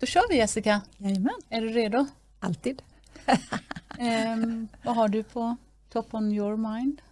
Då 0.00 0.06
kör 0.06 0.28
vi 0.28 0.36
Jessica. 0.36 0.80
Jajamän. 0.98 1.34
Är 1.48 1.60
du 1.60 1.68
redo? 1.68 2.06
Alltid. 2.40 2.82
um, 3.98 4.68
vad 4.84 4.96
har 4.96 5.08
du 5.08 5.22
på 5.22 5.56
top 5.92 6.14
on 6.14 6.32
your 6.32 6.56
mind? 6.56 7.02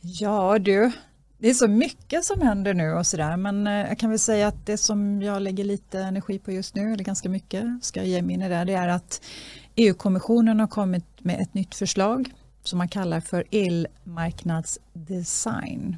Ja 0.00 0.58
du, 0.58 0.92
det 1.38 1.48
är 1.48 1.54
så 1.54 1.68
mycket 1.68 2.24
som 2.24 2.40
händer 2.40 2.74
nu 2.74 2.92
och 2.92 3.06
sådär 3.06 3.36
men 3.36 3.66
eh, 3.66 3.72
jag 3.72 3.98
kan 3.98 4.10
väl 4.10 4.18
säga 4.18 4.48
att 4.48 4.66
det 4.66 4.78
som 4.78 5.22
jag 5.22 5.42
lägger 5.42 5.64
lite 5.64 6.00
energi 6.00 6.38
på 6.38 6.52
just 6.52 6.74
nu, 6.74 6.92
eller 6.92 7.04
ganska 7.04 7.28
mycket, 7.28 7.84
ska 7.84 8.00
jag 8.00 8.08
ge 8.08 8.22
mig 8.22 8.34
in 8.34 8.42
i 8.42 8.48
det, 8.48 8.64
det 8.64 8.72
är 8.72 8.88
att 8.88 9.24
EU-kommissionen 9.74 10.60
har 10.60 10.66
kommit 10.66 11.24
med 11.24 11.40
ett 11.40 11.54
nytt 11.54 11.74
förslag 11.74 12.30
som 12.62 12.78
man 12.78 12.88
kallar 12.88 13.20
för 13.20 13.44
elmarknadsdesign 13.50 15.96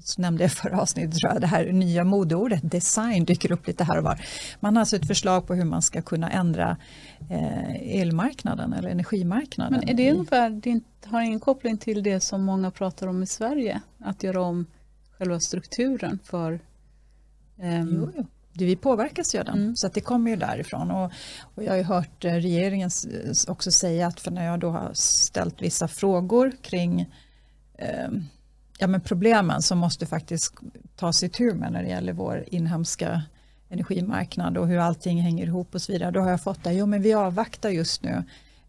så 0.00 0.22
nämnde 0.22 0.44
jag 0.44 0.52
förra 0.52 0.80
avsnittet, 0.80 1.14
tror 1.14 1.32
jag, 1.32 1.40
det 1.40 1.46
här 1.46 1.72
nya 1.72 2.04
modeordet 2.04 2.70
design 2.70 3.24
dyker 3.24 3.52
upp 3.52 3.66
lite 3.66 3.84
här 3.84 3.98
och 3.98 4.04
var. 4.04 4.20
Man 4.60 4.76
har 4.76 4.80
alltså 4.80 4.96
ett 4.96 5.06
förslag 5.06 5.46
på 5.46 5.54
hur 5.54 5.64
man 5.64 5.82
ska 5.82 6.02
kunna 6.02 6.30
ändra 6.30 6.76
eh, 7.30 8.00
elmarknaden 8.00 8.72
eller 8.72 8.88
energimarknaden. 8.88 9.80
Men 9.80 9.88
är 9.88 9.94
det 9.94 10.12
ungefär, 10.12 10.50
det 10.50 10.80
har 11.04 11.20
ingen 11.20 11.40
koppling 11.40 11.78
till 11.78 12.02
det 12.02 12.20
som 12.20 12.42
många 12.42 12.70
pratar 12.70 13.06
om 13.06 13.22
i 13.22 13.26
Sverige? 13.26 13.80
Att 13.98 14.22
göra 14.22 14.42
om 14.42 14.66
själva 15.18 15.40
strukturen 15.40 16.18
för 16.24 16.60
Um, 17.62 17.88
jo, 17.94 18.12
jo. 18.16 18.26
Vi 18.66 18.76
påverkas 18.76 19.34
ju 19.34 19.38
av 19.38 19.44
den, 19.44 19.58
mm. 19.58 19.76
så 19.76 19.86
att 19.86 19.94
det 19.94 20.00
kommer 20.00 20.30
ju 20.30 20.36
därifrån. 20.36 20.90
Och, 20.90 21.12
och 21.54 21.64
jag 21.64 21.70
har 21.70 21.76
ju 21.76 21.82
hört 21.82 22.24
eh, 22.24 22.32
regeringen 22.32 22.90
också 23.48 23.70
säga 23.70 24.06
att 24.06 24.20
för 24.20 24.30
när 24.30 24.46
jag 24.46 24.60
då 24.60 24.70
har 24.70 24.90
ställt 24.94 25.62
vissa 25.62 25.88
frågor 25.88 26.52
kring 26.62 27.00
eh, 27.78 28.08
ja, 28.78 28.86
men 28.86 29.00
problemen 29.00 29.62
som 29.62 29.78
måste 29.78 30.06
faktiskt 30.06 30.54
tas 30.96 31.22
itu 31.22 31.38
tur 31.38 31.54
med 31.54 31.72
när 31.72 31.82
det 31.82 31.88
gäller 31.88 32.12
vår 32.12 32.44
inhemska 32.46 33.22
energimarknad 33.68 34.56
och 34.56 34.68
hur 34.68 34.78
allting 34.78 35.20
hänger 35.20 35.46
ihop 35.46 35.74
och 35.74 35.82
så 35.82 35.92
vidare. 35.92 36.10
Då 36.10 36.20
har 36.20 36.30
jag 36.30 36.42
fått 36.42 36.64
det, 36.64 36.72
jo 36.72 36.86
men 36.86 37.02
vi 37.02 37.14
avvaktar 37.14 37.70
just 37.70 38.02
nu 38.02 38.24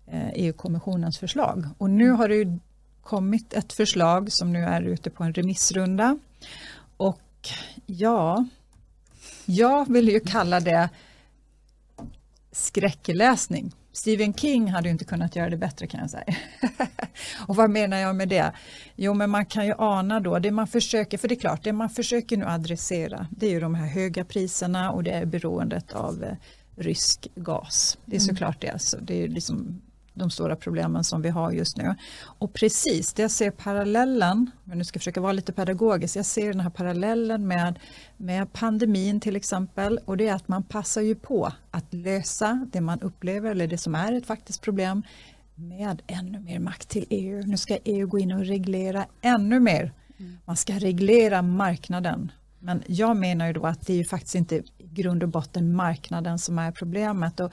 eh, 0.07 0.27
e 0.27 0.31
EU-kommissionens 0.35 1.17
förslag 1.17 1.67
och 1.77 1.89
nu 1.89 2.09
har 2.11 2.27
det 2.27 2.35
ju 2.35 2.59
kommit 3.01 3.53
ett 3.53 3.73
förslag 3.73 4.31
som 4.31 4.53
nu 4.53 4.59
är 4.59 4.81
ute 4.81 5.09
på 5.09 5.23
en 5.23 5.33
remissrunda 5.33 6.19
och 6.97 7.49
ja, 7.85 8.45
jag 9.45 9.93
vill 9.93 10.09
ju 10.09 10.19
kalla 10.19 10.59
det 10.59 10.89
skräckläsning. 12.51 13.71
Stephen 13.91 14.33
King 14.33 14.71
hade 14.71 14.89
inte 14.89 15.05
kunnat 15.05 15.35
göra 15.35 15.49
det 15.49 15.57
bättre 15.57 15.87
kan 15.87 15.99
jag 15.99 16.09
säga. 16.09 16.35
och 17.47 17.55
vad 17.55 17.69
menar 17.69 17.97
jag 17.97 18.15
med 18.15 18.29
det? 18.29 18.51
Jo 18.95 19.13
men 19.13 19.29
man 19.29 19.45
kan 19.45 19.65
ju 19.65 19.73
ana 19.77 20.19
då, 20.19 20.39
det 20.39 20.51
man 20.51 20.67
försöker, 20.67 21.17
för 21.17 21.27
det 21.27 21.35
är 21.35 21.39
klart, 21.39 21.63
det 21.63 21.73
man 21.73 21.89
försöker 21.89 22.37
nu 22.37 22.45
adressera 22.45 23.27
det 23.29 23.45
är 23.45 23.51
ju 23.51 23.59
de 23.59 23.75
här 23.75 23.87
höga 23.87 24.25
priserna 24.25 24.91
och 24.91 25.03
det 25.03 25.11
är 25.11 25.25
beroendet 25.25 25.93
av 25.93 26.23
eh, 26.23 26.35
rysk 26.75 27.27
gas. 27.35 27.97
Det 28.05 28.15
är 28.15 28.21
mm. 28.21 28.27
såklart 28.27 28.61
det, 28.61 28.81
så 28.81 28.97
det 28.97 29.23
är 29.23 29.27
liksom 29.27 29.81
de 30.19 30.29
stora 30.31 30.55
problemen 30.55 31.03
som 31.03 31.21
vi 31.21 31.29
har 31.29 31.51
just 31.51 31.77
nu. 31.77 31.95
Och 32.23 32.53
precis, 32.53 33.13
det 33.13 33.21
jag 33.21 33.31
ser 33.31 33.51
parallellen, 33.51 34.51
men 34.63 34.77
nu 34.77 34.83
ska 34.83 34.97
jag 34.97 35.01
försöka 35.01 35.21
vara 35.21 35.31
lite 35.31 35.53
pedagogisk, 35.53 36.15
jag 36.15 36.25
ser 36.25 36.47
den 36.47 36.59
här 36.59 36.69
parallellen 36.69 37.47
med, 37.47 37.79
med 38.17 38.53
pandemin 38.53 39.19
till 39.19 39.35
exempel 39.35 39.99
och 40.05 40.17
det 40.17 40.27
är 40.27 40.33
att 40.33 40.47
man 40.47 40.63
passar 40.63 41.01
ju 41.01 41.15
på 41.15 41.51
att 41.71 41.93
lösa 41.93 42.67
det 42.71 42.81
man 42.81 42.99
upplever 42.99 43.51
eller 43.51 43.67
det 43.67 43.77
som 43.77 43.95
är 43.95 44.13
ett 44.13 44.25
faktiskt 44.25 44.61
problem 44.61 45.03
med 45.55 46.01
ännu 46.07 46.39
mer 46.39 46.59
makt 46.59 46.89
till 46.89 47.05
EU. 47.09 47.43
Nu 47.45 47.57
ska 47.57 47.77
EU 47.83 48.07
gå 48.07 48.19
in 48.19 48.31
och 48.31 48.45
reglera 48.45 49.05
ännu 49.21 49.59
mer. 49.59 49.93
Mm. 50.19 50.37
Man 50.45 50.57
ska 50.57 50.73
reglera 50.73 51.41
marknaden. 51.41 52.31
Men 52.59 52.83
jag 52.87 53.17
menar 53.17 53.47
ju 53.47 53.53
då 53.53 53.65
att 53.65 53.87
det 53.87 53.93
är 53.93 53.97
ju 53.97 54.05
faktiskt 54.05 54.35
inte 54.35 54.55
i 54.55 54.63
grund 54.77 55.23
och 55.23 55.29
botten 55.29 55.75
marknaden 55.75 56.39
som 56.39 56.59
är 56.59 56.71
problemet. 56.71 57.39
Och 57.39 57.51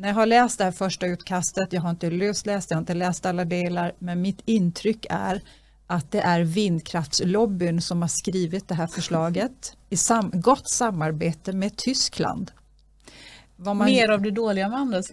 när 0.00 0.08
jag 0.08 0.14
har 0.14 0.26
läst 0.26 0.58
det 0.58 0.64
här 0.64 0.72
första 0.72 1.06
utkastet, 1.06 1.72
jag 1.72 1.80
har 1.80 1.90
inte 1.90 2.10
lösläst, 2.10 2.70
jag 2.70 2.76
har 2.76 2.80
inte 2.80 2.94
läst 2.94 3.26
alla 3.26 3.44
delar, 3.44 3.92
men 3.98 4.22
mitt 4.22 4.42
intryck 4.44 5.06
är 5.10 5.42
att 5.86 6.10
det 6.10 6.20
är 6.20 6.40
vindkraftslobbyn 6.40 7.82
som 7.82 8.02
har 8.02 8.08
skrivit 8.08 8.68
det 8.68 8.74
här 8.74 8.86
förslaget 8.86 9.76
i 9.90 9.96
sam 9.96 10.30
gott 10.34 10.70
samarbete 10.70 11.52
med 11.52 11.76
Tyskland. 11.76 12.50
Man... 13.56 13.78
Mer 13.78 14.08
av 14.08 14.22
det 14.22 14.30
dåliga 14.30 14.68
med 14.68 14.78
Anders, 14.78 15.06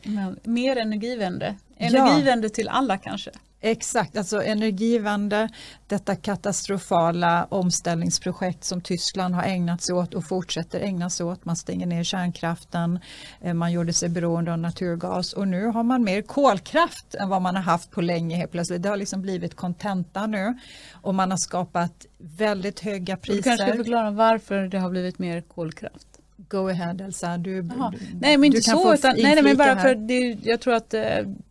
mer 0.43 0.75
energivände. 0.75 1.55
Energivände 1.77 2.47
ja. 2.47 2.53
till 2.53 2.69
alla 2.69 2.97
kanske. 2.97 3.31
Exakt, 3.61 4.17
alltså 4.17 4.43
Energiewende, 4.43 5.49
detta 5.87 6.15
katastrofala 6.15 7.47
omställningsprojekt 7.49 8.63
som 8.63 8.81
Tyskland 8.81 9.35
har 9.35 9.43
ägnat 9.43 9.81
sig 9.81 9.95
åt 9.95 10.13
och 10.13 10.25
fortsätter 10.25 10.79
ägna 10.79 11.09
sig 11.09 11.25
åt. 11.25 11.45
Man 11.45 11.55
stänger 11.55 11.85
ner 11.85 12.03
kärnkraften, 12.03 12.99
eh, 13.41 13.53
man 13.53 13.71
gjorde 13.71 13.93
sig 13.93 14.09
beroende 14.09 14.51
av 14.51 14.59
naturgas 14.59 15.33
och 15.33 15.47
nu 15.47 15.65
har 15.65 15.83
man 15.83 16.03
mer 16.03 16.21
kolkraft 16.21 17.15
än 17.15 17.29
vad 17.29 17.41
man 17.41 17.55
har 17.55 17.63
haft 17.63 17.91
på 17.91 18.01
länge 18.01 18.35
helt 18.35 18.51
plötsligt. 18.51 18.83
Det 18.83 18.89
har 18.89 18.97
liksom 18.97 19.21
blivit 19.21 19.55
kontenta 19.55 20.27
nu 20.27 20.57
och 20.93 21.15
man 21.15 21.31
har 21.31 21.37
skapat 21.37 22.05
väldigt 22.17 22.79
höga 22.79 23.17
priser. 23.17 23.37
Du 23.37 23.43
kanske 23.43 23.67
ska 23.67 23.77
förklara 23.77 24.11
varför 24.11 24.67
det 24.67 24.79
har 24.79 24.89
blivit 24.89 25.19
mer 25.19 25.41
kolkraft? 25.41 26.07
Go 26.49 26.69
ahead 26.69 26.95
Elsa, 27.01 27.37
du, 27.37 27.61
du 27.61 27.75
Nej 28.21 28.37
men 28.37 28.43
inte 28.43 28.61
så, 28.61 28.93
utan, 28.93 29.15
nej, 29.15 29.35
nej, 29.35 29.43
men 29.43 29.57
bara 29.57 29.79
för 29.79 29.95
det, 29.95 30.37
jag 30.43 30.59
tror 30.59 30.73
att 30.73 30.93
eh, 30.93 31.03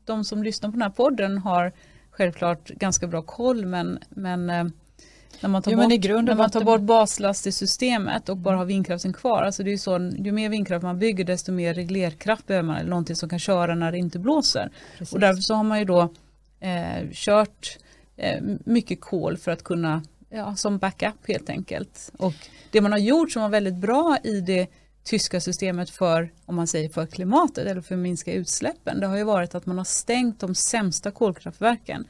de 0.05 0.25
som 0.25 0.43
lyssnar 0.43 0.71
på 0.71 0.73
den 0.73 0.83
här 0.83 0.91
podden 0.91 1.39
har 1.39 1.73
självklart 2.17 2.69
ganska 2.69 3.07
bra 3.07 3.23
koll 3.23 3.67
men, 3.67 3.99
men 4.09 4.51
eh, 4.51 4.65
när 5.41 5.49
man 5.49 5.63
tar, 5.63 5.71
jo, 5.71 5.79
bort, 5.79 6.25
när 6.25 6.35
man 6.35 6.51
tar 6.51 6.65
bort 6.65 6.81
baslast 6.81 7.47
i 7.47 7.53
systemet 7.53 8.29
och 8.29 8.37
bara 8.37 8.57
har 8.57 8.65
vindkraften 8.65 9.13
kvar. 9.13 9.43
Alltså 9.43 9.63
det 9.63 9.73
är 9.73 9.77
så, 9.77 10.13
ju 10.19 10.33
mer 10.33 10.49
vindkraft 10.49 10.83
man 10.83 10.99
bygger 10.99 11.25
desto 11.25 11.53
mer 11.53 11.75
reglerkraft 11.75 12.47
behöver 12.47 12.67
man. 12.67 12.77
Eller 12.77 12.91
någonting 12.91 13.17
som 13.17 13.29
kan 13.29 13.39
köra 13.39 13.75
när 13.75 13.93
det 13.93 13.99
inte 13.99 14.19
blåser. 14.19 14.71
Precis. 14.99 15.15
Och 15.15 15.21
därför 15.21 15.43
så 15.43 15.55
har 15.55 15.65
man 15.65 15.79
ju 15.79 15.85
då 15.85 16.03
eh, 16.61 17.11
kört 17.13 17.79
eh, 18.17 18.43
mycket 18.65 19.01
kol 19.01 19.37
för 19.37 19.51
att 19.51 19.65
kunna, 19.65 20.03
ja, 20.31 20.57
som 20.57 20.79
backup 20.79 21.29
helt 21.29 21.51
enkelt. 21.51 22.13
Och 22.19 22.35
det 22.71 22.81
man 22.81 22.93
har 22.93 22.99
gjort 22.99 23.33
som 23.33 23.43
var 23.43 23.49
väldigt 23.49 23.77
bra 23.77 24.19
i 24.25 24.41
det 24.41 24.67
tyska 25.07 25.41
systemet 25.41 25.91
för, 25.91 26.33
om 26.47 26.55
man 26.55 26.67
säger 26.67 26.89
för 26.89 27.07
klimatet 27.07 27.67
eller 27.67 27.81
för 27.81 27.95
att 27.95 28.01
minska 28.01 28.33
utsläppen, 28.33 29.01
det 29.01 29.07
har 29.07 29.17
ju 29.17 29.25
varit 29.25 29.55
att 29.55 29.67
man 29.67 29.79
har 29.79 29.85
stängt 29.85 30.41
de 30.41 30.55
sämsta 30.55 31.11
kolkraftverken. 31.11 32.07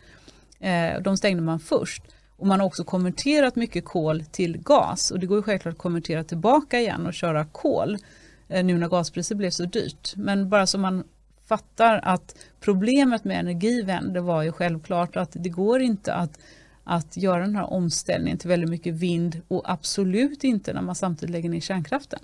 Eh, 0.61 1.01
de 1.01 1.17
stängde 1.17 1.43
man 1.43 1.61
först. 1.61 2.03
Och 2.37 2.47
man 2.47 2.61
har 2.61 2.67
också 2.67 2.85
konverterat 2.85 3.57
mycket 3.57 3.85
kol 3.85 4.25
till 4.25 4.59
gas 4.59 5.11
och 5.11 5.19
det 5.19 5.27
går 5.27 5.39
ju 5.39 5.43
självklart 5.43 5.75
att 5.75 5.79
konvertera 5.79 6.25
tillbaka 6.25 6.81
igen 6.81 7.07
och 7.07 7.15
köra 7.15 7.45
kol 7.45 7.99
eh, 8.49 8.65
nu 8.65 8.79
när 8.79 8.89
gaspriset 8.89 9.37
blev 9.37 9.51
så 9.51 9.65
dyrt. 9.65 10.17
Men 10.17 10.49
bara 10.49 10.67
så 10.67 10.79
man 10.79 11.05
fattar 11.47 12.01
att 12.03 12.37
problemet 12.61 13.25
med 13.25 13.41
energivände 13.41 14.21
var 14.21 14.43
ju 14.43 14.53
självklart 14.53 15.17
att 15.17 15.31
det 15.33 15.49
går 15.49 15.81
inte 15.81 16.15
att 16.15 16.39
att 16.89 17.17
göra 17.17 17.41
den 17.41 17.57
här 17.57 17.73
omställningen 17.73 18.39
till 18.39 18.49
väldigt 18.49 18.71
mycket 18.71 18.95
vind 18.95 19.41
och 19.49 19.63
absolut 19.65 20.45
inte 20.45 20.73
när 20.73 20.83
man 20.83 20.95
samtidigt 20.95 21.33
lägger 21.33 21.49
ner 21.49 21.61
kärnkraften. 21.61 22.21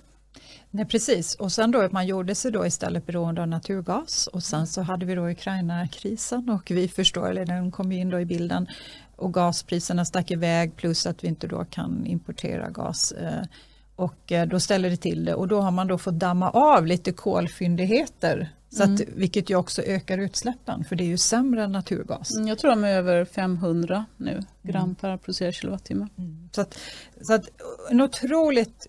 Nej, 0.75 0.85
precis, 0.87 1.35
och 1.35 1.53
sen 1.53 1.71
då 1.71 1.81
att 1.81 1.93
man 1.93 2.07
gjorde 2.07 2.35
sig 2.35 2.53
då 2.53 2.67
istället 2.67 3.07
beroende 3.07 3.43
av 3.43 3.49
naturgas 3.49 4.27
och 4.27 4.43
sen 4.43 4.67
så 4.67 4.83
hade 4.83 5.07
vi 5.07 5.15
då 5.15 5.29
Ukraina-krisen 5.29 6.51
och 6.51 6.71
vi 6.71 6.89
förstår, 6.89 7.31
eller 7.31 7.47
den 7.47 7.71
kom 7.71 7.93
in 7.93 8.11
då 8.11 8.21
i 8.21 8.25
bilden 8.25 8.67
och 9.17 9.35
gaspriserna 9.35 10.05
stack 10.05 10.31
iväg 10.31 10.77
plus 10.77 11.07
att 11.07 11.25
vi 11.25 11.29
inte 11.29 11.47
då 11.47 11.65
kan 11.65 12.07
importera 12.07 12.71
gas. 12.71 13.13
Eh, 13.13 13.45
och 13.97 14.33
eh, 14.33 14.49
då 14.49 14.61
ställer 14.61 14.91
det 14.91 14.97
till 14.97 15.25
det 15.25 15.35
och 15.35 15.49
då 15.49 15.61
har 15.61 15.71
man 15.71 15.87
då 15.87 15.99
fått 15.99 16.19
damma 16.19 16.51
av 16.51 16.87
lite 16.87 17.13
kolfyndigheter 17.13 18.53
så 18.71 18.83
mm. 18.83 18.95
att, 18.95 19.01
vilket 19.01 19.51
ju 19.51 19.57
också 19.57 19.83
ökar 19.83 20.19
utsläppen 20.19 20.85
för 20.85 20.97
det 20.97 21.05
är 21.05 21.09
ju 21.09 21.19
sämre 21.19 21.65
än 21.65 21.73
naturgas. 21.73 22.37
Mm, 22.37 22.49
jag 22.49 22.59
tror 22.59 22.71
de 22.71 22.85
är 22.85 22.97
över 22.97 23.25
500 23.25 24.05
nu 24.17 24.43
gram 24.63 24.83
mm. 24.83 24.95
per 24.95 25.17
producerad 25.17 25.55
kilowattimme. 25.55 26.09
Mm. 26.19 26.49
Så, 26.53 26.61
att, 26.61 26.79
så 27.21 27.35
att 27.35 27.45
en 27.91 28.01
otroligt 28.01 28.87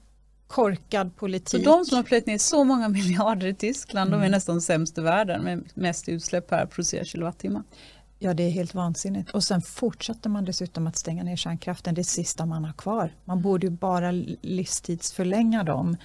korkad 0.53 1.15
politik. 1.15 1.63
Så 1.63 1.71
de 1.71 1.85
som 1.85 1.95
har 1.95 2.03
plöjt 2.03 2.25
ner 2.25 2.37
så 2.37 2.63
många 2.63 2.89
miljarder 2.99 3.47
i 3.47 3.53
Tyskland, 3.53 4.07
mm. 4.07 4.11
de 4.11 4.23
är 4.23 4.27
mm. 4.27 4.31
nästan 4.31 4.61
sämst 4.61 4.97
i 4.97 5.01
världen 5.01 5.43
med 5.43 5.63
mest 5.73 6.09
utsläpp 6.09 6.47
per 6.47 6.65
producerad 6.65 7.07
kilowattimme. 7.07 7.63
Ja, 8.19 8.33
det 8.33 8.43
är 8.43 8.49
helt 8.49 8.73
vansinnigt. 8.73 9.29
Och 9.29 9.43
sen 9.43 9.61
fortsätter 9.61 10.29
man 10.29 10.45
dessutom 10.45 10.87
att 10.87 10.97
stänga 10.97 11.23
ner 11.23 11.35
kärnkraften, 11.35 11.95
det 11.95 12.03
sista 12.03 12.45
man 12.45 12.65
har 12.65 12.73
kvar. 12.73 13.13
Man 13.25 13.41
borde 13.41 13.67
ju 13.67 13.71
bara 13.71 14.11
livstidsförlänga 14.41 15.63
dem 15.63 15.97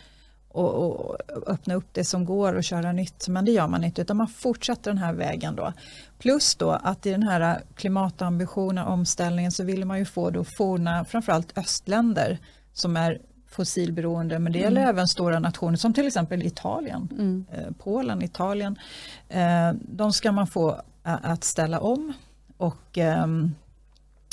och, 0.48 0.74
och, 0.74 1.16
öppna 1.46 1.74
upp 1.74 1.88
det 1.92 2.04
som 2.04 2.24
går 2.24 2.54
och 2.54 2.64
köra 2.64 2.92
nytt. 2.92 3.28
Men 3.28 3.44
det 3.44 3.52
gör 3.52 3.68
man 3.68 3.84
inte 3.84 4.02
utan 4.02 4.16
man 4.16 4.28
fortsätter 4.28 4.90
den 4.90 4.98
här 4.98 5.12
vägen 5.12 5.56
då. 5.56 5.72
Plus 6.18 6.54
då 6.54 6.70
att 6.70 7.06
i 7.06 7.10
den 7.10 7.22
här 7.22 7.62
klimatambitionen, 7.74 8.86
omställningen 8.86 9.52
så 9.52 9.64
vill 9.64 9.84
man 9.84 9.98
ju 9.98 10.04
få 10.04 10.30
då 10.30 10.44
forna, 10.44 11.04
framförallt 11.04 11.58
östländer 11.58 12.38
som 12.72 12.96
är 12.96 13.20
fossilberoende 13.48 14.38
men 14.38 14.52
det 14.52 14.58
gäller 14.58 14.80
mm. 14.80 14.90
även 14.90 15.08
stora 15.08 15.38
nationer 15.38 15.76
som 15.76 15.94
till 15.94 16.06
exempel 16.06 16.42
Italien, 16.42 17.08
mm. 17.12 17.46
eh, 17.52 17.72
Polen, 17.78 18.22
Italien. 18.22 18.78
Eh, 19.28 19.72
de 19.82 20.12
ska 20.12 20.32
man 20.32 20.46
få 20.46 20.80
att 21.02 21.44
ställa 21.44 21.80
om 21.80 22.12
och 22.56 22.98
ehm, 22.98 23.54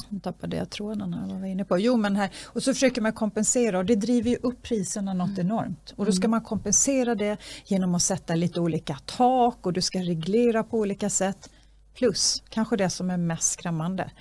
Nu 0.10 0.20
tappade 0.20 0.58
jag 0.58 0.70
tråden 0.70 1.14
här, 1.14 1.22
vad 1.22 1.30
var 1.30 1.40
jag 1.40 1.50
inne 1.50 1.66
på? 1.66 1.80
Jo, 1.80 1.98
men 1.98 2.16
här, 2.16 2.30
och 2.46 2.64
så 2.64 2.74
försöker 2.74 3.02
man 3.02 3.14
kompensera 3.14 3.78
och 3.78 3.86
det 3.86 3.96
driver 3.96 4.30
ju 4.30 4.36
upp 4.36 4.62
priserna 4.62 5.14
något 5.14 5.38
mm. 5.38 5.46
enormt. 5.46 5.94
Och 5.96 6.06
då 6.06 6.12
ska 6.12 6.22
mm. 6.22 6.32
man 6.32 6.42
kompensera 6.42 7.16
det 7.16 7.38
genom 7.66 7.96
att 7.96 8.02
sätta 8.02 8.36
lite 8.36 8.60
olika 8.60 8.98
tak 9.06 9.66
och 9.66 9.74
du 9.74 9.82
ska 9.82 10.00
reglera 10.00 10.64
på 10.64 10.78
olika 10.78 11.10
sätt. 11.10 11.50
Plus, 11.94 12.44
kanske 12.50 12.78
det 12.78 12.90
som 12.90 13.10
är 13.10 13.18
mest 13.18 13.52
skrämmande, 13.52 14.12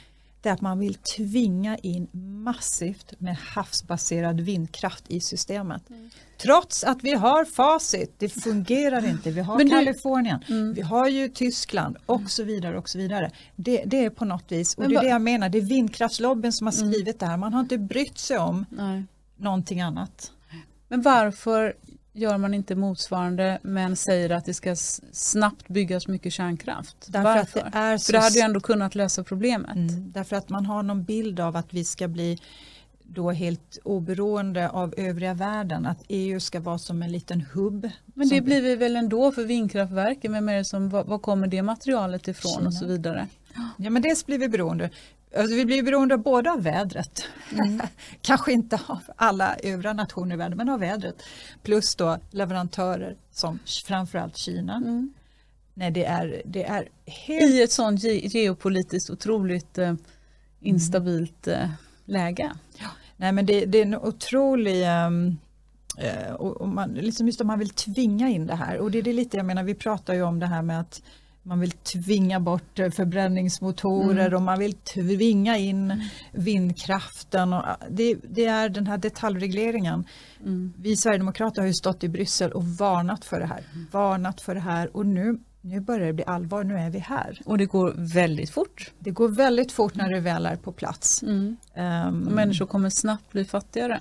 det 0.44 0.50
är 0.50 0.52
att 0.52 0.60
man 0.60 0.78
vill 0.78 0.94
tvinga 0.94 1.76
in 1.76 2.08
massivt 2.12 3.12
med 3.18 3.36
havsbaserad 3.36 4.40
vindkraft 4.40 5.04
i 5.08 5.20
systemet. 5.20 5.90
Mm. 5.90 6.10
Trots 6.38 6.84
att 6.84 7.04
vi 7.04 7.14
har 7.14 7.44
facit, 7.44 8.14
det 8.18 8.28
fungerar 8.28 9.06
inte. 9.06 9.30
Vi 9.30 9.40
har 9.40 9.58
du, 9.58 9.70
Kalifornien, 9.70 10.44
mm. 10.48 10.74
vi 10.74 10.82
har 10.82 11.08
ju 11.08 11.28
Tyskland 11.28 11.96
och 12.06 12.30
så 12.30 12.42
vidare 12.42 12.78
och 12.78 12.88
så 12.88 12.98
vidare. 12.98 13.30
Det, 13.56 13.84
det 13.86 14.04
är 14.04 14.10
på 14.10 14.24
något 14.24 14.52
vis, 14.52 14.74
och 14.74 14.80
Men 14.80 14.90
det 14.90 14.96
är 14.96 15.02
det 15.02 15.08
jag 15.08 15.22
menar, 15.22 15.48
det 15.48 15.58
är 15.58 15.62
vindkraftslobbyn 15.62 16.52
som 16.52 16.66
har 16.66 16.74
mm. 16.74 16.92
skrivit 16.92 17.08
mm. 17.08 17.18
det 17.18 17.26
här. 17.26 17.36
Man 17.36 17.52
har 17.52 17.60
inte 17.60 17.78
brytt 17.78 18.18
sig 18.18 18.38
om 18.38 18.66
Nej. 18.70 19.04
någonting 19.36 19.80
annat. 19.80 20.32
Men 20.88 21.02
varför 21.02 21.74
gör 22.14 22.38
man 22.38 22.54
inte 22.54 22.74
motsvarande 22.74 23.58
men 23.62 23.96
säger 23.96 24.30
att 24.30 24.44
det 24.44 24.54
ska 24.54 24.76
snabbt 25.12 25.68
byggas 25.68 26.08
mycket 26.08 26.32
kärnkraft. 26.32 26.96
Därför 27.06 27.22
Varför? 27.22 27.60
Att 27.60 27.72
det 27.72 27.78
är 27.78 27.98
så... 27.98 28.04
För 28.04 28.12
det 28.12 28.18
hade 28.18 28.38
ju 28.38 28.40
ändå 28.40 28.60
kunnat 28.60 28.94
lösa 28.94 29.24
problemet. 29.24 29.76
Mm, 29.76 30.12
därför 30.12 30.36
att 30.36 30.48
man 30.48 30.66
har 30.66 30.82
någon 30.82 31.04
bild 31.04 31.40
av 31.40 31.56
att 31.56 31.74
vi 31.74 31.84
ska 31.84 32.08
bli 32.08 32.38
då 33.02 33.30
helt 33.30 33.78
oberoende 33.84 34.68
av 34.68 34.94
övriga 34.96 35.34
världen, 35.34 35.86
att 35.86 36.04
EU 36.08 36.40
ska 36.40 36.60
vara 36.60 36.78
som 36.78 37.02
en 37.02 37.12
liten 37.12 37.40
hubb. 37.40 37.90
Men 38.04 38.28
det 38.28 38.40
blir 38.40 38.62
vi 38.62 38.76
väl 38.76 38.96
ändå 38.96 39.32
för 39.32 39.44
vindkraftverken, 39.44 40.32
vem 40.32 40.48
är 40.48 40.54
det 40.56 40.64
som, 40.64 40.88
var, 40.88 41.04
var 41.04 41.18
kommer 41.18 41.46
det 41.46 41.62
materialet 41.62 42.28
ifrån 42.28 42.52
Kina. 42.52 42.66
och 42.66 42.74
så 42.74 42.86
vidare? 42.86 43.28
Ja 43.76 43.90
men 43.90 44.02
dels 44.02 44.26
blir 44.26 44.38
vi 44.38 44.48
beroende. 44.48 44.90
Alltså 45.36 45.56
vi 45.56 45.64
blir 45.64 45.82
beroende 45.82 46.18
både 46.18 46.52
av 46.52 46.62
vädret, 46.62 47.24
mm. 47.52 47.80
kanske 48.22 48.52
inte 48.52 48.80
av 48.86 49.02
alla 49.16 49.56
övriga 49.56 49.92
nationer 49.92 50.34
i 50.34 50.38
världen, 50.38 50.58
men 50.58 50.68
av 50.68 50.80
vädret. 50.80 51.22
Plus 51.62 51.94
då 51.94 52.18
leverantörer 52.30 53.16
som 53.30 53.58
framförallt 53.86 54.36
Kina. 54.36 54.76
Mm. 54.76 55.14
Nej, 55.74 55.90
det 55.90 56.04
är, 56.04 56.42
det 56.44 56.64
är 56.64 56.88
helt... 57.06 57.42
I 57.42 57.62
ett 57.62 57.72
sånt 57.72 58.02
ge 58.02 58.28
geopolitiskt 58.28 59.10
otroligt 59.10 59.78
eh, 59.78 59.94
instabilt 60.60 61.46
eh, 61.46 61.70
läge. 62.04 62.52
Ja. 62.78 62.86
Nej, 63.16 63.32
men 63.32 63.46
det, 63.46 63.64
det 63.64 63.78
är 63.78 63.82
en 63.82 63.94
otrolig 63.94 64.84
um, 65.06 65.38
och, 66.38 66.56
och 66.56 66.68
man, 66.68 66.90
liksom 66.90 67.26
just 67.26 67.40
om 67.40 67.46
man 67.46 67.58
vill 67.58 67.70
tvinga 67.70 68.28
in 68.28 68.46
det 68.46 68.54
här 68.54 68.78
och 68.78 68.90
det 68.90 68.98
är 68.98 69.02
det 69.02 69.12
lite 69.12 69.36
jag 69.36 69.46
menar 69.46 69.62
vi 69.62 69.74
pratar 69.74 70.14
ju 70.14 70.22
om 70.22 70.40
det 70.40 70.46
här 70.46 70.62
med 70.62 70.80
att 70.80 71.02
man 71.46 71.60
vill 71.60 71.70
tvinga 71.70 72.40
bort 72.40 72.78
eh, 72.78 72.90
förbränningsmotorer 72.90 74.26
mm. 74.26 74.34
och 74.34 74.42
man 74.42 74.58
vill 74.58 74.72
tvinga 74.72 75.58
in 75.58 75.90
mm. 75.90 76.06
vindkraften. 76.32 77.52
Och 77.52 77.64
det, 77.90 78.16
det, 78.22 78.44
är 78.44 78.68
den 78.68 78.86
här 78.86 78.98
detaljregleringen. 78.98 80.04
Mm. 80.40 80.72
Vi 80.76 80.96
Sverigedemokrater 80.96 81.60
har 81.60 81.66
ju 81.66 81.74
stått 81.74 82.04
i 82.04 82.08
Bryssel 82.08 82.52
och 82.52 82.64
varnat 82.64 83.24
för 83.24 83.40
det 83.40 83.46
här. 83.46 83.64
Mm. 83.72 83.86
Varnat 83.90 84.40
för 84.40 84.54
det 84.54 84.60
här 84.60 84.96
och 84.96 85.06
nu, 85.06 85.38
nu 85.60 85.80
börjar 85.80 86.06
det 86.06 86.12
bli 86.12 86.24
allvar, 86.24 86.64
nu 86.64 86.74
är 86.74 86.90
vi 86.90 86.98
här. 86.98 87.40
Och 87.44 87.58
det 87.58 87.66
går 87.66 87.94
väldigt 87.96 88.50
fort. 88.50 88.92
Det 88.98 89.10
går 89.10 89.28
väldigt 89.28 89.72
fort 89.72 89.94
när 89.94 90.10
det 90.10 90.20
väl 90.20 90.46
är 90.46 90.56
på 90.56 90.72
plats. 90.72 91.22
Um, 91.22 91.58
människor 92.30 92.66
kommer 92.66 92.90
snabbt 92.90 93.32
bli 93.32 93.44
fattigare. 93.44 94.00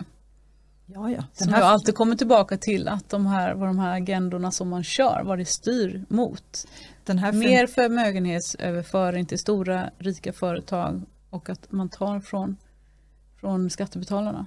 Ja, 0.86 1.10
ja. 1.10 1.24
Den 1.40 1.50
här... 1.50 1.60
jag 1.60 1.68
alltid 1.68 1.96
kommer 1.96 2.16
tillbaka 2.16 2.58
till 2.58 2.88
att 2.88 3.10
de 3.10 3.26
här, 3.26 3.54
vad 3.54 3.70
de 3.70 3.80
här 3.80 3.98
agendorna 3.98 4.52
som 4.52 4.70
man 4.70 4.84
kör, 4.84 5.22
vad 5.26 5.38
det 5.38 5.46
styr 5.46 6.06
mot. 6.10 6.68
Den 7.06 7.18
här 7.18 7.34
Mer 7.34 7.68
förmögenhetsöverföring 7.68 9.26
till 9.26 9.40
stora 9.40 9.90
rika 9.98 10.34
företag 10.34 11.02
och 11.30 11.50
att 11.50 11.72
man 11.72 11.90
tar 11.90 12.20
från, 12.20 12.58
från 13.40 13.70
skattebetalarna. 13.70 14.46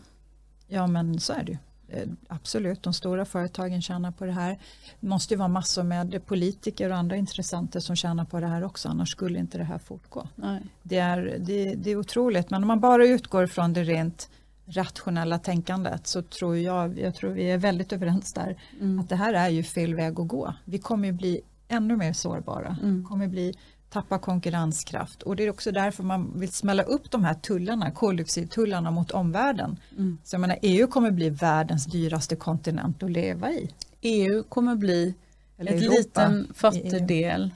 Ja 0.69 0.87
men 0.87 1.21
så 1.21 1.33
är 1.33 1.45
det 1.45 1.53
ju. 1.53 1.59
Eh, 1.89 2.09
absolut, 2.29 2.83
de 2.83 2.93
stora 2.93 3.25
företagen 3.25 3.83
tjänar 3.83 4.11
på 4.11 4.25
det 4.25 4.33
här. 4.33 4.59
Det 5.01 5.07
måste 5.07 5.35
ju 5.35 5.39
vara 5.39 5.49
massor 5.49 5.83
med 5.83 6.27
politiker 6.27 6.91
och 6.91 6.97
andra 6.97 7.17
intressenter 7.17 7.81
som 7.81 7.97
tjänar 7.97 8.25
på 8.25 8.41
det 8.41 8.47
här 8.47 8.65
också, 8.65 8.89
annars 8.89 9.11
skulle 9.11 9.39
inte 9.39 9.59
det 9.59 9.65
här 9.65 9.79
fortgå. 9.79 10.29
Nej. 10.35 10.63
Det, 10.83 10.99
är, 10.99 11.37
det, 11.41 11.75
det 11.75 11.91
är 11.91 11.97
otroligt, 11.97 12.51
men 12.51 12.63
om 12.63 12.69
man 12.69 12.81
bara 12.81 13.07
utgår 13.07 13.47
från 13.47 13.73
det 13.73 13.85
rent 13.85 14.31
rationella 14.67 15.39
tänkandet 15.39 16.07
så 16.07 16.23
tror 16.23 16.57
jag, 16.57 16.99
jag 16.99 17.15
tror 17.15 17.31
vi 17.31 17.51
är 17.51 17.59
väldigt 17.59 17.93
överens 17.93 18.33
där, 18.33 18.57
mm. 18.81 18.99
att 18.99 19.09
det 19.09 19.17
här 19.17 19.35
är 19.35 19.49
ju 19.49 19.63
fel 19.63 19.95
väg 19.95 20.21
att 20.21 20.29
gå. 20.29 20.55
Vi 20.65 20.79
kommer 20.79 21.07
ju 21.07 21.13
bli 21.13 21.41
ännu 21.69 21.97
mer 21.97 22.13
sårbara, 22.13 22.77
mm. 22.83 23.05
kommer 23.05 23.29
bli 23.29 23.55
tappa 23.91 24.19
konkurrenskraft 24.19 25.23
och 25.23 25.37
det 25.37 25.45
är 25.45 25.51
också 25.51 25.73
därför 25.73 26.03
man 26.03 26.39
vill 26.39 26.53
smälla 26.53 26.83
upp 26.83 27.11
de 27.11 27.25
här 27.25 27.35
tullarna, 27.35 27.91
koldioxidtullarna 27.91 28.91
mot 28.91 29.11
omvärlden. 29.11 29.81
Mm. 29.93 30.19
Så 30.25 30.35
jag 30.35 30.41
menar, 30.41 30.59
EU 30.63 30.87
kommer 30.87 31.11
bli 31.11 31.31
världens 31.31 31.87
dyraste 31.87 32.37
kontinent 32.37 33.03
att 33.03 33.11
leva 33.11 33.51
i. 33.51 33.71
EU 34.01 34.43
kommer 34.43 34.77
bli 34.77 35.15
Eller 35.57 35.73
en 35.73 35.81
liten 35.81 36.53
fattig 36.55 36.95
e 36.95 36.99
del 36.99 37.51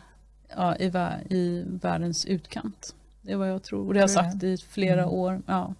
ja, 0.56 0.76
i, 0.76 0.86
i 1.34 1.64
världens 1.66 2.26
utkant. 2.26 2.94
Det 3.22 3.32
är 3.32 3.36
vad 3.36 3.50
jag 3.50 3.62
tror 3.62 3.86
och 3.86 3.94
det 3.94 4.00
har 4.00 4.02
jag 4.02 4.10
sagt 4.10 4.42
i 4.42 4.56
flera 4.56 5.02
mm. 5.02 5.14
år. 5.14 5.42
Ja. 5.46 5.74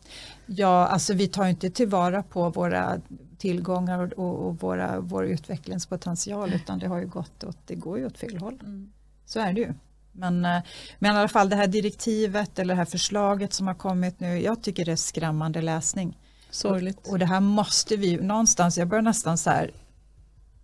ja, 0.46 0.86
alltså 0.86 1.14
vi 1.14 1.28
tar 1.28 1.46
inte 1.46 1.70
tillvara 1.70 2.22
på 2.22 2.50
våra 2.50 3.00
tillgångar 3.40 4.18
och, 4.20 4.46
och 4.46 4.60
våra, 4.60 5.00
vår 5.00 5.24
utvecklingspotential 5.24 6.52
utan 6.52 6.78
det 6.78 6.86
har 6.86 6.98
ju 6.98 7.06
gått 7.06 7.44
åt, 7.44 7.58
det 7.66 7.74
går 7.74 7.98
ju 7.98 8.06
åt 8.06 8.18
fel 8.18 8.36
håll. 8.38 8.58
Mm. 8.60 8.92
Så 9.26 9.40
är 9.40 9.52
det 9.52 9.60
ju. 9.60 9.74
Men, 10.12 10.44
eh, 10.44 10.62
men 10.98 11.14
i 11.14 11.18
alla 11.18 11.28
fall 11.28 11.48
det 11.48 11.56
här 11.56 11.66
direktivet 11.66 12.58
eller 12.58 12.74
det 12.74 12.78
här 12.78 12.84
förslaget 12.84 13.52
som 13.52 13.66
har 13.66 13.74
kommit 13.74 14.20
nu, 14.20 14.40
jag 14.40 14.62
tycker 14.62 14.84
det 14.84 14.92
är 14.92 14.96
skrämmande 14.96 15.62
läsning. 15.62 16.18
Sorgligt. 16.50 17.06
Och, 17.06 17.12
och 17.12 17.18
det 17.18 17.26
här 17.26 17.40
måste 17.40 17.96
vi 17.96 18.16
någonstans, 18.16 18.78
jag 18.78 18.88
börjar 18.88 19.02
nästan 19.02 19.38
så 19.38 19.50
här 19.50 19.70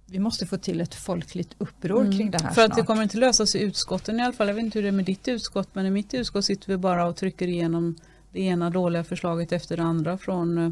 vi 0.06 0.18
måste 0.18 0.46
få 0.46 0.56
till 0.56 0.80
ett 0.80 0.94
folkligt 0.94 1.54
uppror 1.58 2.00
mm. 2.00 2.18
kring 2.18 2.30
det 2.30 2.42
här 2.42 2.48
För 2.48 2.54
snart. 2.54 2.70
att 2.70 2.76
det 2.76 2.82
kommer 2.82 3.02
inte 3.02 3.18
lösas 3.18 3.54
i 3.54 3.58
utskotten 3.58 4.20
i 4.20 4.22
alla 4.22 4.32
fall. 4.32 4.48
Jag 4.48 4.54
vet 4.54 4.64
inte 4.64 4.78
hur 4.78 4.82
det 4.82 4.88
är 4.88 4.92
med 4.92 5.04
ditt 5.04 5.28
utskott 5.28 5.68
men 5.72 5.86
i 5.86 5.90
mitt 5.90 6.14
utskott 6.14 6.44
sitter 6.44 6.68
vi 6.68 6.76
bara 6.76 7.06
och 7.06 7.16
trycker 7.16 7.48
igenom 7.48 7.96
det 8.32 8.40
ena 8.40 8.70
dåliga 8.70 9.04
förslaget 9.04 9.52
efter 9.52 9.76
det 9.76 9.82
andra 9.82 10.18
från, 10.18 10.58
eh, 10.58 10.70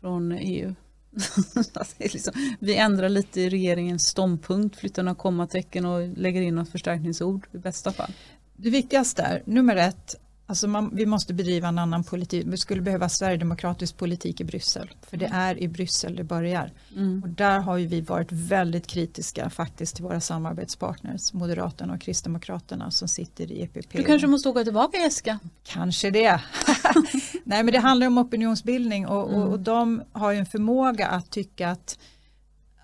från 0.00 0.32
EU. 0.32 0.74
Alltså, 1.74 1.94
liksom, 1.98 2.32
vi 2.60 2.76
ändrar 2.76 3.08
lite 3.08 3.40
i 3.40 3.50
regeringens 3.50 4.06
ståndpunkt, 4.06 4.76
flyttar 4.76 5.02
några 5.02 5.14
kommatecken 5.14 5.86
och 5.86 6.08
lägger 6.08 6.42
in 6.42 6.54
något 6.54 6.68
förstärkningsord 6.68 7.46
i 7.52 7.58
bästa 7.58 7.92
fall. 7.92 8.12
Det 8.56 8.70
viktigaste 8.70 9.22
är, 9.22 9.42
nummer 9.46 9.76
ett, 9.76 10.14
Alltså 10.48 10.68
man, 10.68 10.90
vi 10.92 11.06
måste 11.06 11.34
bedriva 11.34 11.68
en 11.68 11.78
annan 11.78 12.04
politik. 12.04 12.46
Vi 12.46 12.56
skulle 12.56 12.82
behöva 12.82 13.08
sverigedemokratisk 13.08 13.96
politik 13.96 14.40
i 14.40 14.44
Bryssel. 14.44 14.90
För 15.10 15.16
det 15.16 15.30
är 15.32 15.62
i 15.62 15.68
Bryssel 15.68 16.16
det 16.16 16.24
börjar. 16.24 16.72
Mm. 16.96 17.22
Och 17.22 17.28
där 17.28 17.58
har 17.58 17.78
vi 17.78 18.00
varit 18.00 18.32
väldigt 18.32 18.86
kritiska 18.86 19.50
faktiskt 19.50 19.96
till 19.96 20.04
våra 20.04 20.20
samarbetspartners. 20.20 21.32
Moderaterna 21.32 21.94
och 21.94 22.00
Kristdemokraterna 22.00 22.90
som 22.90 23.08
sitter 23.08 23.52
i 23.52 23.62
EPP. 23.62 23.92
Du 23.92 24.04
kanske 24.04 24.26
måste 24.26 24.48
åka 24.48 24.64
tillbaka 24.64 24.98
Jessica? 24.98 25.38
Kanske 25.64 26.10
det. 26.10 26.40
Nej 27.44 27.62
men 27.62 27.72
det 27.72 27.78
handlar 27.78 28.06
om 28.06 28.18
opinionsbildning 28.18 29.06
och, 29.06 29.28
mm. 29.28 29.42
och, 29.42 29.52
och 29.52 29.60
de 29.60 30.02
har 30.12 30.32
ju 30.32 30.38
en 30.38 30.46
förmåga 30.46 31.08
att 31.08 31.30
tycka 31.30 31.70
att 31.70 31.98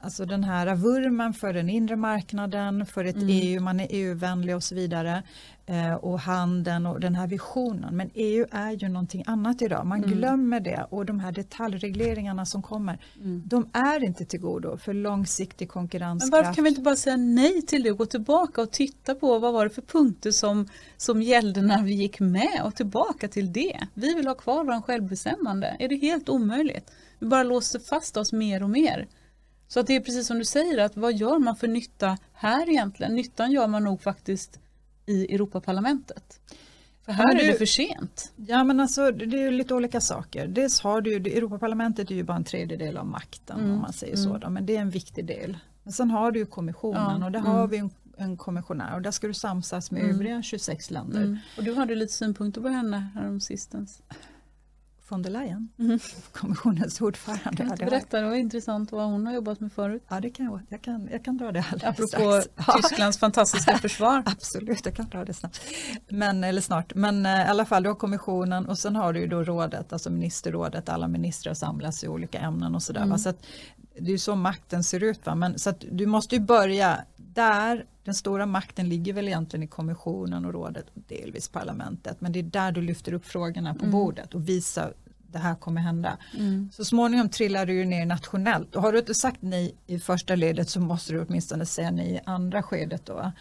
Alltså 0.02 0.24
den 0.24 0.44
här 0.44 0.74
vurmen 0.74 1.34
för 1.34 1.52
den 1.52 1.70
inre 1.70 1.96
marknaden, 1.96 2.86
för 2.86 3.04
ett 3.04 3.16
mm. 3.16 3.28
EU, 3.28 3.60
man 3.60 3.80
är 3.80 3.86
EU-vänlig 3.90 4.56
och 4.56 4.62
så 4.62 4.74
vidare. 4.74 5.22
Eh, 5.66 5.94
och 5.94 6.20
handeln 6.20 6.86
och 6.86 7.00
den 7.00 7.14
här 7.14 7.26
visionen. 7.26 7.96
Men 7.96 8.10
EU 8.14 8.46
är 8.50 8.70
ju 8.70 8.88
någonting 8.88 9.24
annat 9.26 9.62
idag. 9.62 9.86
Man 9.86 10.04
mm. 10.04 10.10
glömmer 10.10 10.60
det 10.60 10.86
och 10.90 11.06
de 11.06 11.20
här 11.20 11.32
detaljregleringarna 11.32 12.46
som 12.46 12.62
kommer. 12.62 12.98
Mm. 13.20 13.42
De 13.46 13.70
är 13.72 14.04
inte 14.04 14.24
till 14.24 14.40
godo 14.40 14.76
för 14.76 14.94
långsiktig 14.94 15.68
konkurrenskraft. 15.68 16.32
Men 16.32 16.42
varför 16.42 16.54
kan 16.54 16.64
vi 16.64 16.70
inte 16.70 16.82
bara 16.82 16.96
säga 16.96 17.16
nej 17.16 17.62
till 17.62 17.82
det 17.82 17.90
och 17.90 17.98
gå 17.98 18.06
tillbaka 18.06 18.62
och 18.62 18.70
titta 18.70 19.14
på 19.14 19.38
vad 19.38 19.52
var 19.52 19.64
det 19.64 19.70
för 19.70 19.82
punkter 19.82 20.30
som, 20.30 20.68
som 20.96 21.22
gällde 21.22 21.62
när 21.62 21.82
vi 21.82 21.94
gick 21.94 22.20
med 22.20 22.62
och 22.64 22.74
tillbaka 22.74 23.28
till 23.28 23.52
det. 23.52 23.80
Vi 23.94 24.14
vill 24.14 24.26
ha 24.26 24.34
kvar 24.34 24.64
vår 24.64 24.82
självbestämmande. 24.82 25.76
Är 25.78 25.88
det 25.88 25.96
helt 25.96 26.28
omöjligt? 26.28 26.90
Vi 27.18 27.26
bara 27.26 27.42
låser 27.42 27.78
fast 27.78 28.16
oss 28.16 28.32
mer 28.32 28.62
och 28.62 28.70
mer. 28.70 29.06
Så 29.72 29.80
att 29.80 29.86
det 29.86 29.96
är 29.96 30.00
precis 30.00 30.26
som 30.26 30.38
du 30.38 30.44
säger, 30.44 30.78
att 30.78 30.96
vad 30.96 31.14
gör 31.14 31.38
man 31.38 31.56
för 31.56 31.68
nytta 31.68 32.18
här 32.32 32.70
egentligen? 32.70 33.14
Nyttan 33.14 33.52
gör 33.52 33.66
man 33.66 33.84
nog 33.84 34.02
faktiskt 34.02 34.60
i 35.06 35.34
Europaparlamentet. 35.34 36.40
För 37.04 37.12
här 37.12 37.34
du, 37.34 37.40
är 37.40 37.46
det 37.46 37.58
för 37.58 37.66
sent. 37.66 38.32
Ja 38.36 38.64
men 38.64 38.80
alltså 38.80 39.10
det 39.10 39.36
är 39.36 39.42
ju 39.42 39.50
lite 39.50 39.74
olika 39.74 40.00
saker. 40.00 40.46
Dels 40.46 40.80
har 40.80 41.00
du 41.00 41.16
Europaparlamentet 41.16 42.10
är 42.10 42.14
ju 42.14 42.22
bara 42.22 42.36
en 42.36 42.44
tredjedel 42.44 42.96
av 42.96 43.06
makten 43.06 43.60
mm. 43.60 43.72
om 43.72 43.78
man 43.78 43.92
säger 43.92 44.16
mm. 44.16 44.32
så. 44.32 44.38
Då, 44.38 44.50
men 44.50 44.66
det 44.66 44.76
är 44.76 44.80
en 44.80 44.90
viktig 44.90 45.26
del. 45.26 45.58
Men 45.82 45.92
sen 45.92 46.10
har 46.10 46.30
du 46.30 46.38
ju 46.38 46.46
kommissionen 46.46 47.20
ja. 47.20 47.26
och 47.26 47.32
där 47.32 47.40
mm. 47.40 47.52
har 47.52 47.66
vi 47.66 47.76
en, 47.76 47.90
en 48.16 48.36
kommissionär 48.36 48.94
och 48.94 49.02
där 49.02 49.10
ska 49.10 49.26
du 49.26 49.34
samsas 49.34 49.90
med 49.90 50.02
mm. 50.02 50.14
övriga 50.14 50.42
26 50.42 50.90
länder. 50.90 51.22
Mm. 51.22 51.38
Och 51.56 51.64
du 51.64 51.74
hade 51.74 51.94
lite 51.94 52.12
synpunkter 52.12 52.60
på 52.60 52.68
henne 52.68 53.08
häromsistens 53.14 54.02
von 55.12 55.22
der 55.22 55.30
Leyen, 55.30 55.68
mm. 55.78 55.98
kommissionens 56.32 57.00
ordförande. 57.00 57.56
Kan 57.56 57.66
du 57.66 57.72
inte 57.72 57.84
berätta, 57.84 58.20
det 58.20 58.28
var 58.28 58.34
intressant 58.34 58.92
vad 58.92 59.04
hon 59.04 59.26
har 59.26 59.34
jobbat 59.34 59.60
med 59.60 59.72
förut. 59.72 60.02
Ja, 60.08 60.20
det 60.20 60.30
kan 60.30 60.46
jag. 60.46 60.60
Jag 60.68 60.82
kan, 60.82 61.08
jag 61.12 61.24
kan 61.24 61.36
dra 61.36 61.52
det 61.52 61.64
alldeles 61.72 62.14
Apropå 62.14 62.40
strax. 62.40 62.76
Tysklands 62.76 63.18
fantastiska 63.18 63.78
försvar. 63.78 64.22
Absolut, 64.26 64.80
jag 64.84 64.94
kan 64.94 65.08
dra 65.08 65.24
det 65.24 65.34
snabbt. 65.34 65.60
Men, 66.08 66.44
eller 66.44 66.60
snart. 66.60 66.94
Men 66.94 67.26
äh, 67.26 67.32
i 67.32 67.44
alla 67.44 67.64
fall, 67.64 67.82
du 67.82 67.88
har 67.88 67.96
kommissionen 67.96 68.66
och 68.66 68.78
sen 68.78 68.96
har 68.96 69.12
du 69.12 69.20
ju 69.20 69.26
då 69.26 69.42
rådet, 69.42 69.92
alltså 69.92 70.10
ministerrådet, 70.10 70.88
alla 70.88 71.08
ministrar 71.08 71.54
samlas 71.54 72.04
i 72.04 72.08
olika 72.08 72.38
ämnen 72.38 72.74
och 72.74 72.82
sådär. 72.82 73.02
Mm. 73.02 73.18
Så 73.18 73.28
att, 73.28 73.46
det 73.98 74.06
är 74.06 74.12
ju 74.12 74.18
så 74.18 74.36
makten 74.36 74.84
ser 74.84 75.02
ut. 75.02 75.26
Va? 75.26 75.34
Men, 75.34 75.58
så 75.58 75.70
att 75.70 75.84
du 75.90 76.06
måste 76.06 76.34
ju 76.34 76.40
börja 76.40 77.04
där 77.16 77.84
den 78.04 78.14
stora 78.14 78.46
makten 78.46 78.88
ligger 78.88 79.12
väl 79.12 79.28
egentligen 79.28 79.62
i 79.62 79.66
kommissionen 79.66 80.44
och 80.44 80.52
rådet 80.52 80.86
och 80.94 81.02
delvis 81.08 81.48
parlamentet. 81.48 82.20
Men 82.20 82.32
det 82.32 82.38
är 82.38 82.42
där 82.42 82.72
du 82.72 82.82
lyfter 82.82 83.12
upp 83.12 83.26
frågorna 83.26 83.74
på 83.74 83.84
mm. 83.84 83.90
bordet 83.90 84.34
och 84.34 84.48
visar 84.48 84.94
det 85.32 85.38
här 85.38 85.54
kommer 85.54 85.80
hända. 85.80 86.18
Mm. 86.38 86.70
Så 86.72 86.84
småningom 86.84 87.28
trillar 87.28 87.66
du 87.66 87.84
ner 87.84 88.06
nationellt 88.06 88.76
och 88.76 88.82
har 88.82 88.92
du 88.92 88.98
inte 88.98 89.14
sagt 89.14 89.42
nej 89.42 89.74
i 89.86 89.98
första 89.98 90.34
ledet 90.34 90.68
så 90.68 90.80
måste 90.80 91.12
du 91.12 91.24
åtminstone 91.24 91.66
säga 91.66 91.90
nej 91.90 92.14
i 92.14 92.20
andra 92.24 92.62
skedet. 92.62 93.06
Då. 93.06 93.32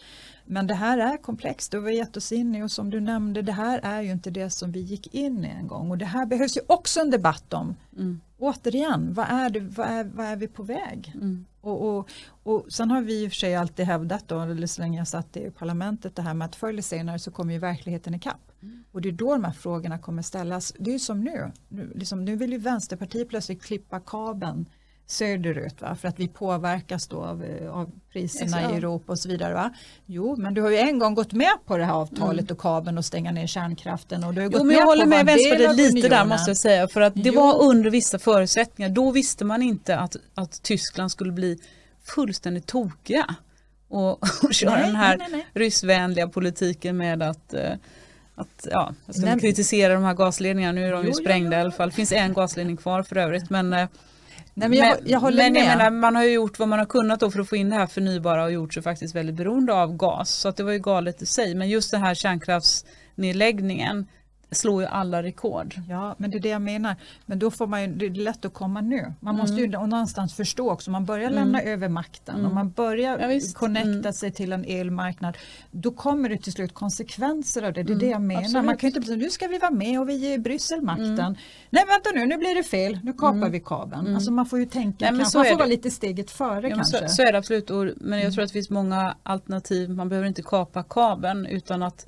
Men 0.45 0.67
det 0.67 0.73
här 0.73 0.97
är 0.97 1.17
komplext 1.17 1.73
och 1.73 1.81
vi 1.81 1.85
har 1.85 1.97
gett 1.97 2.17
oss 2.17 2.31
in 2.31 2.55
i 2.55 2.63
och 2.63 2.71
som 2.71 2.89
du 2.89 2.99
nämnde 2.99 3.41
det 3.41 3.51
här 3.51 3.79
är 3.83 4.01
ju 4.01 4.11
inte 4.11 4.31
det 4.31 4.49
som 4.49 4.71
vi 4.71 4.79
gick 4.79 5.13
in 5.13 5.45
i 5.45 5.47
en 5.47 5.67
gång 5.67 5.91
och 5.91 5.97
det 5.97 6.05
här 6.05 6.25
behövs 6.25 6.57
ju 6.57 6.61
också 6.67 6.99
en 6.99 7.09
debatt 7.09 7.53
om. 7.53 7.75
Mm. 7.97 8.21
Återigen, 8.37 9.13
vad 9.13 9.25
är, 9.29 9.49
det, 9.49 9.59
vad, 9.59 9.87
är, 9.87 10.03
vad 10.03 10.25
är 10.25 10.35
vi 10.35 10.47
på 10.47 10.63
väg? 10.63 11.11
Mm. 11.15 11.45
Och, 11.61 11.97
och, 11.97 12.09
och 12.43 12.65
sen 12.73 12.91
har 12.91 13.01
vi 13.01 13.23
i 13.23 13.27
och 13.27 13.31
för 13.31 13.35
sig 13.35 13.55
alltid 13.55 13.85
hävdat 13.85 14.27
då, 14.27 14.39
eller 14.39 14.67
så 14.67 14.81
länge 14.81 14.97
jag 14.97 15.07
satt 15.07 15.37
i 15.37 15.51
parlamentet 15.51 16.15
det 16.15 16.21
här 16.21 16.33
med 16.33 16.45
att 16.45 16.55
förr 16.55 16.69
eller 16.69 16.81
senare 16.81 17.19
så 17.19 17.31
kommer 17.31 17.53
ju 17.53 17.59
verkligheten 17.59 18.15
ikapp. 18.15 18.51
Mm. 18.61 18.83
Och 18.91 19.01
det 19.01 19.09
är 19.09 19.13
då 19.13 19.33
de 19.33 19.43
här 19.43 19.51
frågorna 19.51 19.97
kommer 19.97 20.21
ställas. 20.21 20.73
Det 20.79 20.89
är 20.89 20.93
ju 20.93 20.99
som 20.99 21.21
nu, 21.23 21.51
nu, 21.69 21.91
liksom, 21.95 22.25
nu 22.25 22.35
vill 22.35 22.51
ju 22.51 22.57
Vänsterpartiet 22.57 23.29
plötsligt 23.29 23.63
klippa 23.63 23.99
kabeln 23.99 24.65
söderut 25.11 25.81
va? 25.81 25.95
för 25.95 26.07
att 26.07 26.19
vi 26.19 26.27
påverkas 26.27 27.07
då 27.07 27.23
av, 27.23 27.43
eh, 27.43 27.71
av 27.71 27.91
priserna 28.11 28.71
i 28.71 28.75
Europa 28.75 29.11
och 29.11 29.19
så 29.19 29.29
vidare. 29.29 29.53
Va? 29.53 29.73
Jo, 30.05 30.35
men 30.35 30.53
du 30.53 30.61
har 30.61 30.69
ju 30.69 30.77
en 30.77 30.99
gång 30.99 31.15
gått 31.15 31.33
med 31.33 31.51
på 31.65 31.77
det 31.77 31.85
här 31.85 31.93
avtalet 31.93 32.41
mm. 32.41 32.51
och 32.51 32.61
kabeln 32.61 32.97
och 32.97 33.05
stänga 33.05 33.31
ner 33.31 33.47
kärnkraften. 33.47 34.23
Och 34.23 34.33
du 34.33 34.41
har 34.41 34.49
jo, 34.53 34.63
men 34.63 34.75
jag 34.75 34.85
håller 34.85 35.05
med 35.05 35.25
Vänsterpartiet 35.25 35.93
lite 35.93 36.09
där 36.09 36.25
måste 36.25 36.49
jag 36.49 36.57
säga 36.57 36.87
för 36.87 37.01
att 37.01 37.15
det 37.15 37.21
jo. 37.29 37.35
var 37.35 37.61
under 37.63 37.89
vissa 37.89 38.19
förutsättningar. 38.19 38.89
Då 38.89 39.11
visste 39.11 39.45
man 39.45 39.61
inte 39.61 39.97
att, 39.97 40.15
att 40.35 40.63
Tyskland 40.63 41.11
skulle 41.11 41.31
bli 41.31 41.59
fullständigt 42.03 42.67
tokiga 42.67 43.35
och, 43.87 44.11
och 44.43 44.53
köra 44.53 44.75
nej, 44.75 44.85
den 44.85 44.95
här 44.95 45.17
nej, 45.17 45.27
nej, 45.31 45.47
ryssvänliga 45.53 46.27
politiken 46.27 46.97
med 46.97 47.23
att 47.23 47.53
uh, 47.53 47.75
att, 48.35 48.67
ja, 48.71 48.93
jag 49.05 49.15
ska 49.15 49.39
kritisera 49.39 49.93
de 49.93 50.03
här 50.03 50.13
gasledningarna, 50.13 50.71
nu 50.71 50.85
är 50.85 50.91
de 50.91 51.01
jo, 51.03 51.07
ju 51.07 51.13
sprängda 51.13 51.49
jo, 51.49 51.53
jo. 51.53 51.57
i 51.57 51.61
alla 51.61 51.71
fall. 51.71 51.89
Det 51.89 51.95
finns 51.95 52.11
en 52.11 52.33
gasledning 52.33 52.77
kvar 52.77 53.03
för 53.03 53.15
övrigt 53.15 53.49
men 53.49 53.73
uh, 53.73 53.85
Nej, 54.53 54.69
men 54.69 54.77
jag, 54.77 54.97
jag 55.05 55.19
håller 55.19 55.37
men 55.37 55.53
med. 55.53 55.61
Jag 55.61 55.77
menar, 55.77 55.91
man 55.91 56.15
har 56.15 56.23
ju 56.23 56.31
gjort 56.31 56.59
vad 56.59 56.67
man 56.67 56.79
har 56.79 56.85
kunnat 56.85 57.19
då 57.19 57.31
för 57.31 57.39
att 57.39 57.49
få 57.49 57.55
in 57.55 57.69
det 57.69 57.75
här 57.75 57.87
förnybara 57.87 58.43
och 58.43 58.51
gjort 58.51 58.73
sig 58.73 58.83
faktiskt 58.83 59.15
väldigt 59.15 59.35
beroende 59.35 59.73
av 59.73 59.97
gas. 59.97 60.29
Så 60.29 60.49
att 60.49 60.57
det 60.57 60.63
var 60.63 60.71
ju 60.71 60.79
galet 60.79 61.21
i 61.21 61.25
sig. 61.25 61.55
Men 61.55 61.69
just 61.69 61.91
den 61.91 62.01
här 62.01 62.13
kärnkraftsnedläggningen 62.13 64.07
slår 64.51 64.81
ju 64.81 64.87
alla 64.87 65.23
rekord. 65.23 65.75
Ja, 65.89 66.15
men 66.17 66.31
det 66.31 66.37
är 66.37 66.39
det 66.39 66.49
jag 66.49 66.61
menar. 66.61 66.95
Men 67.25 67.39
då 67.39 67.51
får 67.51 67.67
man 67.67 67.81
ju, 67.81 67.87
det 67.87 68.05
är 68.05 68.09
lätt 68.09 68.45
att 68.45 68.53
komma 68.53 68.81
nu. 68.81 69.13
Man 69.19 69.35
måste 69.35 69.55
ju 69.55 69.65
mm. 69.65 69.89
någonstans 69.89 70.33
förstå 70.33 70.71
också, 70.71 70.91
man 70.91 71.05
börjar 71.05 71.29
lämna 71.29 71.61
mm. 71.61 71.73
över 71.73 71.89
makten 71.89 72.35
mm. 72.35 72.47
och 72.47 72.53
man 72.53 72.71
börjar 72.71 73.19
ja, 73.19 73.39
connecta 73.53 73.89
mm. 73.89 74.13
sig 74.13 74.31
till 74.31 74.51
en 74.51 74.65
elmarknad. 74.65 75.37
Då 75.71 75.91
kommer 75.91 76.29
det 76.29 76.37
till 76.37 76.53
slut 76.53 76.73
konsekvenser 76.73 77.63
av 77.63 77.73
det. 77.73 77.83
Det 77.83 77.93
är 77.93 77.97
det 77.97 78.05
jag 78.05 78.21
menar. 78.21 78.41
Absolut. 78.41 78.65
Man 78.65 78.77
kan 78.77 78.87
inte 78.87 79.01
säga 79.01 79.17
nu 79.17 79.29
ska 79.29 79.47
vi 79.47 79.57
vara 79.57 79.71
med 79.71 79.99
och 79.99 80.09
vi 80.09 80.15
ger 80.15 80.37
Bryssel 80.37 80.81
makten. 80.81 81.19
Mm. 81.19 81.35
Nej 81.69 81.83
vänta 81.87 82.09
nu, 82.13 82.25
nu 82.25 82.37
blir 82.37 82.55
det 82.55 82.63
fel, 82.63 82.99
nu 83.03 83.13
kapar 83.13 83.37
mm. 83.37 83.51
vi 83.51 83.59
kabeln. 83.59 84.01
Mm. 84.01 84.15
Alltså 84.15 84.31
man 84.31 84.45
får 84.45 84.59
ju 84.59 84.65
tänka, 84.65 85.11
Nej, 85.11 85.19
kanske, 85.19 85.37
man 85.37 85.45
får 85.47 85.55
vara 85.55 85.67
lite 85.67 85.91
steget 85.91 86.31
före 86.31 86.69
ja, 86.69 86.75
kanske. 86.75 87.09
Så, 87.09 87.15
så, 87.15 87.21
är 87.21 87.31
det 87.31 87.37
absolut, 87.37 87.69
och, 87.69 87.85
men 87.97 88.19
jag 88.19 88.33
tror 88.33 88.43
att 88.43 88.49
det 88.49 88.53
finns 88.53 88.69
många 88.69 89.15
alternativ. 89.23 89.89
Man 89.89 90.09
behöver 90.09 90.27
inte 90.27 90.41
kapa 90.41 90.83
kabeln 90.83 91.45
utan 91.45 91.83
att 91.83 92.07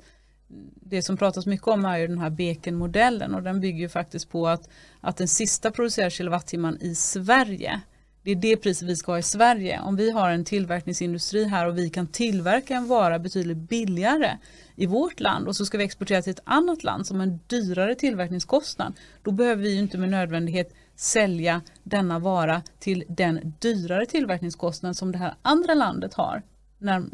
det 0.94 1.02
som 1.02 1.16
pratas 1.16 1.46
mycket 1.46 1.68
om 1.68 1.84
är 1.84 1.98
ju 1.98 2.06
den 2.06 2.18
här 2.18 2.30
Bekenmodellen 2.30 3.34
och 3.34 3.42
den 3.42 3.60
bygger 3.60 3.88
faktiskt 3.88 4.30
på 4.30 4.48
att, 4.48 4.68
att 5.00 5.16
den 5.16 5.28
sista 5.28 5.70
producerade 5.70 6.10
kilowattimman 6.10 6.78
i 6.80 6.94
Sverige 6.94 7.80
det 8.24 8.30
är 8.30 8.36
det 8.36 8.56
priset 8.56 8.88
vi 8.88 8.96
ska 8.96 9.12
ha 9.12 9.18
i 9.18 9.22
Sverige. 9.22 9.80
Om 9.80 9.96
vi 9.96 10.10
har 10.10 10.30
en 10.30 10.44
tillverkningsindustri 10.44 11.44
här 11.44 11.66
och 11.66 11.78
vi 11.78 11.90
kan 11.90 12.06
tillverka 12.06 12.76
en 12.76 12.88
vara 12.88 13.18
betydligt 13.18 13.56
billigare 13.56 14.38
i 14.76 14.86
vårt 14.86 15.20
land 15.20 15.48
och 15.48 15.56
så 15.56 15.66
ska 15.66 15.78
vi 15.78 15.84
exportera 15.84 16.22
till 16.22 16.30
ett 16.30 16.42
annat 16.44 16.82
land 16.82 17.06
som 17.06 17.20
en 17.20 17.40
dyrare 17.46 17.94
tillverkningskostnad. 17.94 18.92
Då 19.22 19.30
behöver 19.30 19.62
vi 19.62 19.78
inte 19.78 19.98
med 19.98 20.08
nödvändighet 20.08 20.74
sälja 20.96 21.60
denna 21.82 22.18
vara 22.18 22.62
till 22.78 23.04
den 23.08 23.54
dyrare 23.58 24.06
tillverkningskostnad 24.06 24.96
som 24.96 25.12
det 25.12 25.18
här 25.18 25.34
andra 25.42 25.74
landet 25.74 26.14
har 26.14 26.42
när, 26.78 27.04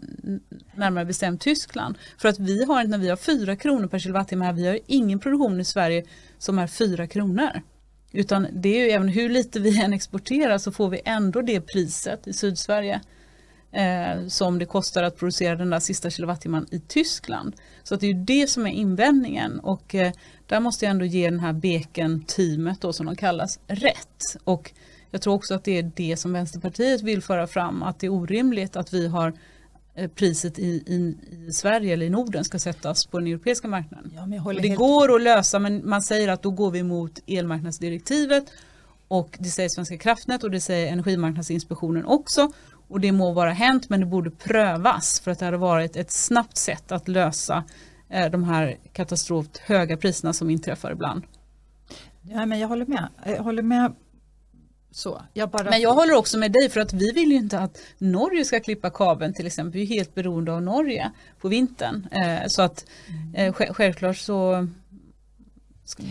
närmare 0.75 1.05
bestämt 1.05 1.41
Tyskland. 1.41 1.99
För 2.19 2.29
att 2.29 2.39
vi 2.39 2.65
har, 2.65 2.85
när 2.85 2.99
vi 2.99 3.09
har 3.09 3.17
4 3.17 3.57
kronor 3.57 3.87
per 3.87 3.99
kilowattimme 3.99 4.45
här, 4.45 4.53
vi 4.53 4.67
har 4.67 4.79
ingen 4.87 5.19
produktion 5.19 5.61
i 5.61 5.65
Sverige 5.65 6.05
som 6.39 6.59
är 6.59 6.67
4 6.67 7.07
kronor. 7.07 7.63
Utan 8.13 8.47
det 8.53 8.69
är 8.69 8.85
ju 8.85 8.91
även 8.91 9.09
hur 9.09 9.29
lite 9.29 9.61
vi 9.61 9.83
än 9.83 9.93
exporterar 9.93 10.59
så 10.59 10.73
får 10.73 10.89
vi 10.89 11.01
ändå 11.05 11.43
det 11.43 11.61
priset 11.61 12.29
i 12.29 12.33
Sydsverige 12.33 13.01
eh, 13.73 14.27
som 14.29 14.59
det 14.59 14.67
kostar 14.67 15.03
att 15.03 15.17
producera 15.17 15.57
den 15.57 15.71
där 15.71 15.81
sista 15.81 16.11
kilowattimman 16.11 16.67
i 16.71 16.81
Tyskland. 16.81 17.57
Så 17.83 17.95
att 17.95 18.01
det 18.01 18.07
är 18.07 18.13
ju 18.13 18.25
det 18.25 18.51
som 18.51 18.67
är 18.67 18.71
invändningen 18.71 19.61
och 19.61 19.95
eh, 19.95 20.13
där 20.47 20.61
måste 20.61 20.85
jag 20.85 20.91
ändå 20.91 21.05
ge 21.05 21.31
den 21.31 21.41
här 21.41 21.53
Beken-teamet 21.53 22.81
då 22.81 22.93
som 22.93 23.07
de 23.07 23.17
kallas 23.17 23.61
rätt. 23.67 24.37
Och 24.45 24.73
jag 25.11 25.23
tror 25.23 25.35
också 25.35 25.55
att 25.55 25.65
det 25.65 25.79
är 25.79 25.91
det 25.97 26.17
som 26.17 26.33
Vänsterpartiet 26.33 27.03
vill 27.03 27.23
föra 27.23 27.47
fram, 27.47 27.83
att 27.83 27.99
det 27.99 28.07
är 28.07 28.11
orimligt 28.13 28.77
att 28.77 28.93
vi 28.93 29.09
har 29.09 29.33
eh, 29.95 30.11
priset 30.11 30.59
i, 30.59 30.83
i, 30.87 31.17
i, 31.49 31.53
Sverige 31.53 31.93
eller 31.93 32.07
i 32.07 32.11
Norden 32.11 32.45
ska 32.45 32.59
sättas 32.59 33.07
på 33.07 33.19
den 33.19 33.29
europeiska 33.29 33.69
marknaden. 33.69 34.13
Ja, 34.17 34.53
det 34.53 34.69
helt... 34.69 34.79
går 34.79 35.15
att 35.15 35.23
lösa 35.23 35.59
men 35.59 35.89
man 35.89 36.03
säger 36.03 36.29
att 36.29 36.43
då 36.43 36.51
går 36.51 36.71
vi 36.71 36.83
mot 36.83 37.21
elmarknadsdirektivet 37.27 38.45
och 39.09 39.37
det 39.41 39.49
säger 39.49 39.69
Svenska 39.69 39.99
kraftnät 39.99 40.45
och 40.45 40.51
det 40.51 40.61
säger 40.61 40.93
Energimarknadsinspektionen 40.93 42.05
också 42.05 42.53
och 42.89 43.01
det 43.01 43.13
må 43.13 43.33
vara 43.33 43.51
hänt 43.51 43.89
men 43.89 44.01
det 44.01 44.07
borde 44.07 44.31
prövas 44.31 45.21
för 45.21 45.31
att 45.31 45.39
det 45.39 45.45
hade 45.45 45.57
varit 45.57 45.97
ett 45.97 46.11
snabbt 46.11 46.57
sätt 46.57 46.93
att 46.93 47.09
lösa 47.09 47.65
eh, 48.09 48.31
de 48.31 48.45
här 48.45 48.79
katastroft 48.93 49.59
höga 49.59 49.97
priserna 49.97 50.33
som 50.33 50.51
inträffar 50.51 50.93
ibland. 50.93 51.25
Ja, 52.23 52.47
men 52.47 52.59
jag 52.59 52.69
håller 52.69 52.87
med. 52.87 53.09
Jag 53.25 53.43
håller 53.43 53.63
med 53.63 53.93
så, 54.93 55.23
jag 55.33 55.51
bara... 55.51 55.71
Men 55.71 55.81
jag 55.81 55.95
håller 55.95 56.15
också 56.15 56.39
med 56.39 56.53
dig 56.53 56.69
för 56.69 56.81
att 56.81 56.93
vi 56.93 57.13
vill 57.13 57.31
ju 57.31 57.37
inte 57.37 57.59
att 57.59 57.79
Norge 57.99 58.45
ska 58.45 58.61
klippa 58.61 58.91
kabeln 58.91 59.35
till 59.35 59.47
exempel. 59.47 59.73
Vi 59.73 59.83
är 59.83 59.87
helt 59.87 60.15
beroende 60.15 60.53
av 60.53 60.63
Norge 60.63 61.11
på 61.41 61.49
vintern. 61.49 62.07
Eh, 62.11 62.47
så 62.49 62.63
att 62.63 62.85
eh, 63.35 63.53
självklart 63.53 64.17
så 64.17 64.69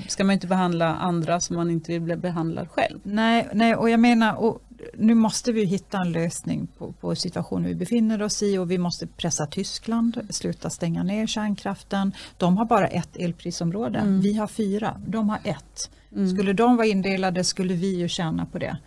ska 0.08 0.24
man 0.24 0.34
inte 0.34 0.48
behandla 0.48 0.96
andra 0.96 1.40
som 1.40 1.56
man 1.56 1.72
inte 1.72 1.92
vill 1.92 2.02
bli 2.02 2.16
behandlad 2.16 2.70
själv. 2.70 3.00
Nej, 3.04 3.48
nej 3.54 3.76
och 3.76 3.90
jag 3.90 4.00
menar, 4.00 4.36
och 4.36 4.62
nu 4.94 5.16
måste 5.16 5.52
vi 5.52 5.66
hitta 5.66 5.98
en 5.98 6.12
lösning 6.12 6.68
på, 6.78 6.92
på 6.92 7.16
situationen 7.16 7.66
vi 7.66 7.76
befinner 7.76 8.22
oss 8.22 8.44
i 8.44 8.58
och 8.58 8.72
vi 8.72 8.78
måste 8.78 9.08
pressa 9.08 9.46
Tyskland, 9.46 10.28
sluta 10.30 10.70
stänga 10.70 11.04
ner 11.04 11.28
kärnkraften. 11.28 12.14
De 12.38 12.58
har 12.58 12.66
bara 12.66 12.88
ett 12.88 13.16
elprisområde, 13.16 14.00
mm. 14.00 14.22
vi 14.22 14.34
har 14.34 14.48
fyra, 14.48 15.02
de 15.08 15.30
har 15.30 15.40
ett. 15.44 15.90
Mm. 16.16 16.30
Skulle 16.30 16.54
de 16.54 16.78
vara 16.78 16.88
indelade 16.88 17.44
skulle 17.44 17.74
vi 17.74 17.96
ju 17.96 18.08
tjäna 18.08 18.46
på 18.46 18.58
det. 18.58 18.78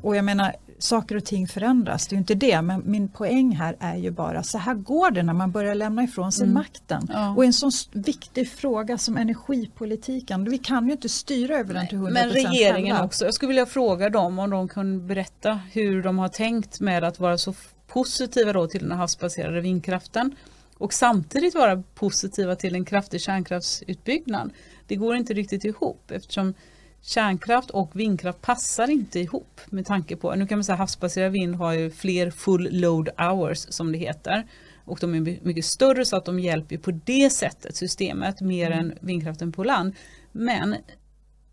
Och 0.00 0.16
jag 0.16 0.24
menar, 0.24 0.54
saker 0.78 1.16
och 1.16 1.24
ting 1.24 1.48
förändras, 1.48 2.06
det 2.06 2.12
är 2.12 2.16
ju 2.16 2.18
inte 2.18 2.34
det, 2.34 2.62
men 2.62 2.82
min 2.86 3.08
poäng 3.08 3.56
här 3.56 3.76
är 3.80 3.96
ju 3.96 4.10
bara 4.10 4.42
så 4.42 4.58
här 4.58 4.74
går 4.74 5.10
det 5.10 5.22
när 5.22 5.32
man 5.32 5.50
börjar 5.50 5.74
lämna 5.74 6.02
ifrån 6.02 6.32
sig 6.32 6.44
mm. 6.44 6.54
makten. 6.54 7.08
Ja. 7.12 7.34
Och 7.36 7.44
en 7.44 7.52
sån 7.52 7.70
viktig 7.92 8.50
fråga 8.50 8.98
som 8.98 9.16
energipolitiken, 9.16 10.44
vi 10.44 10.58
kan 10.58 10.86
ju 10.86 10.92
inte 10.92 11.08
styra 11.08 11.56
över 11.56 11.74
den 11.74 11.88
till 11.88 11.98
100% 11.98 12.10
Men 12.10 12.30
regeringen 12.30 12.94
själva. 12.94 13.06
också, 13.06 13.24
jag 13.24 13.34
skulle 13.34 13.48
vilja 13.48 13.66
fråga 13.66 14.10
dem 14.10 14.38
om 14.38 14.50
de 14.50 14.68
kan 14.68 15.06
berätta 15.06 15.60
hur 15.72 16.02
de 16.02 16.18
har 16.18 16.28
tänkt 16.28 16.80
med 16.80 17.04
att 17.04 17.20
vara 17.20 17.38
så 17.38 17.54
positiva 17.86 18.52
då 18.52 18.66
till 18.66 18.88
den 18.88 18.98
havsbaserade 18.98 19.60
vindkraften 19.60 20.36
och 20.78 20.92
samtidigt 20.92 21.54
vara 21.54 21.82
positiva 21.94 22.56
till 22.56 22.74
en 22.74 22.84
kraftig 22.84 23.20
kärnkraftsutbyggnad. 23.20 24.50
Det 24.86 24.96
går 24.96 25.16
inte 25.16 25.34
riktigt 25.34 25.64
ihop 25.64 26.10
eftersom 26.10 26.54
kärnkraft 27.02 27.70
och 27.70 27.90
vindkraft 28.00 28.40
passar 28.40 28.90
inte 28.90 29.20
ihop 29.20 29.60
med 29.66 29.86
tanke 29.86 30.16
på, 30.16 30.34
nu 30.34 30.46
kan 30.46 30.58
man 30.58 30.64
säga 30.64 30.76
havsbaserad 30.76 31.32
vind 31.32 31.54
har 31.54 31.72
ju 31.72 31.90
fler 31.90 32.30
full 32.30 32.68
load 32.70 33.08
hours 33.18 33.66
som 33.68 33.92
det 33.92 33.98
heter 33.98 34.46
och 34.84 34.98
de 35.00 35.14
är 35.14 35.20
mycket 35.20 35.64
större 35.64 36.04
så 36.04 36.16
att 36.16 36.24
de 36.24 36.38
hjälper 36.38 36.78
på 36.78 36.90
det 36.90 37.30
sättet 37.30 37.76
systemet 37.76 38.40
mer 38.40 38.70
mm. 38.70 38.78
än 38.78 38.98
vindkraften 39.00 39.52
på 39.52 39.64
land. 39.64 39.94
Men 40.32 40.76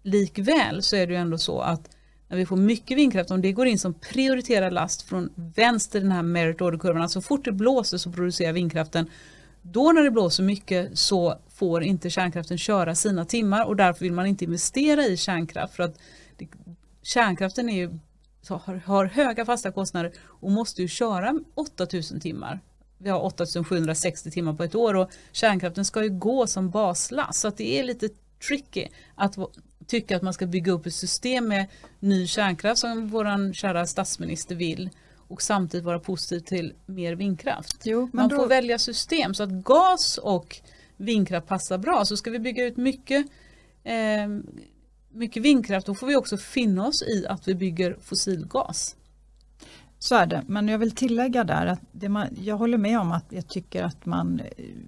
likväl 0.03 0.81
så 0.81 0.95
är 0.95 1.07
det 1.07 1.13
ju 1.13 1.19
ändå 1.19 1.37
så 1.37 1.59
att 1.61 1.89
när 2.27 2.37
vi 2.37 2.45
får 2.45 2.57
mycket 2.57 2.97
vindkraft, 2.97 3.31
om 3.31 3.41
det 3.41 3.51
går 3.51 3.67
in 3.67 3.79
som 3.79 3.93
prioriterad 3.93 4.73
last 4.73 5.01
från 5.01 5.29
vänster 5.35 6.01
den 6.01 6.11
här 6.11 6.23
merit 6.23 6.61
order 6.61 6.77
kurvan, 6.77 7.09
så 7.09 7.21
fort 7.21 7.45
det 7.45 7.51
blåser 7.51 7.97
så 7.97 8.11
producerar 8.11 8.53
vindkraften 8.53 9.09
då 9.72 9.91
när 9.91 10.03
det 10.03 10.12
blåser 10.12 10.43
mycket 10.43 11.00
så 11.00 11.39
får 11.50 11.84
inte 11.84 12.10
kärnkraften 12.10 12.57
köra 12.57 12.95
sina 12.95 13.25
timmar 13.25 13.65
och 13.65 13.75
därför 13.75 14.00
vill 14.00 14.13
man 14.13 14.25
inte 14.25 14.43
investera 14.43 15.05
i 15.05 15.17
kärnkraft 15.17 15.75
för 15.75 15.84
att 15.84 16.00
det, 16.38 16.48
kärnkraften 17.01 17.69
är 17.69 17.77
ju, 17.77 18.00
har, 18.50 18.81
har, 18.86 19.05
höga 19.05 19.45
fasta 19.45 19.72
kostnader 19.72 20.13
och 20.24 20.51
måste 20.51 20.81
ju 20.81 20.88
köra 20.88 21.39
8000 21.55 22.19
timmar. 22.19 22.60
Vi 22.98 23.10
har 23.10 23.25
8760 23.25 24.31
timmar 24.31 24.53
på 24.53 24.63
ett 24.63 24.75
år 24.75 24.93
och 24.93 25.12
kärnkraften 25.31 25.86
ska 25.86 26.03
ju 26.03 26.10
gå 26.10 26.48
som 26.48 26.69
baslast 26.69 27.39
så 27.39 27.48
att 27.48 27.57
det 27.57 27.79
är 27.79 27.84
lite 27.84 28.10
tricky 28.48 28.88
att 29.15 29.38
tycka 29.88 30.15
att 30.15 30.22
man 30.22 30.34
ska 30.34 30.45
bygga 30.45 30.72
upp 30.72 30.86
ett 30.86 30.95
system 30.95 31.48
med 31.48 31.65
ny 32.00 32.27
kärnkraft 32.27 32.81
som 32.81 33.07
våran 33.07 33.53
kära 33.53 33.86
statsminister 33.86 34.55
vill 34.55 34.89
och 35.27 35.41
samtidigt 35.41 35.86
vara 35.86 36.00
positiv 36.00 36.39
till 36.39 36.74
mer 36.86 37.15
vindkraft. 37.15 37.82
Jo, 37.84 38.10
man 38.13 38.29
då... 38.29 38.36
får 38.36 38.48
välja 38.48 38.79
system 38.79 39.34
så 39.34 39.44
att 39.44 39.50
gas 39.50 40.17
och 40.17 40.58
vindkraft 40.98 41.48
passar 41.48 41.77
bra. 41.77 42.05
Så 42.05 42.17
ska 42.17 42.32
vi 42.32 42.39
bygga 42.39 42.65
ut 42.65 42.77
mycket, 42.77 43.25
eh, 43.84 44.27
mycket 45.10 45.44
vindkraft 45.44 45.88
då 45.88 45.96
får 45.96 46.08
vi 46.08 46.15
också 46.15 46.38
finna 46.38 46.88
oss 46.88 47.01
i 47.01 47.27
att 47.27 47.48
vi 47.48 47.55
bygger 47.55 47.98
fossilgas. 48.01 48.96
Så 50.00 50.15
är 50.15 50.25
det, 50.25 50.44
men 50.48 50.67
jag 50.67 50.77
vill 50.77 50.91
tillägga 50.91 51.44
där 51.44 51.65
att 51.65 52.10
man, 52.10 52.27
jag 52.41 52.58
håller 52.58 52.77
med 52.77 53.00
om 53.00 53.12
att 53.12 53.25
jag 53.29 53.48
tycker 53.48 53.84
att 53.84 54.05
man, 54.05 54.41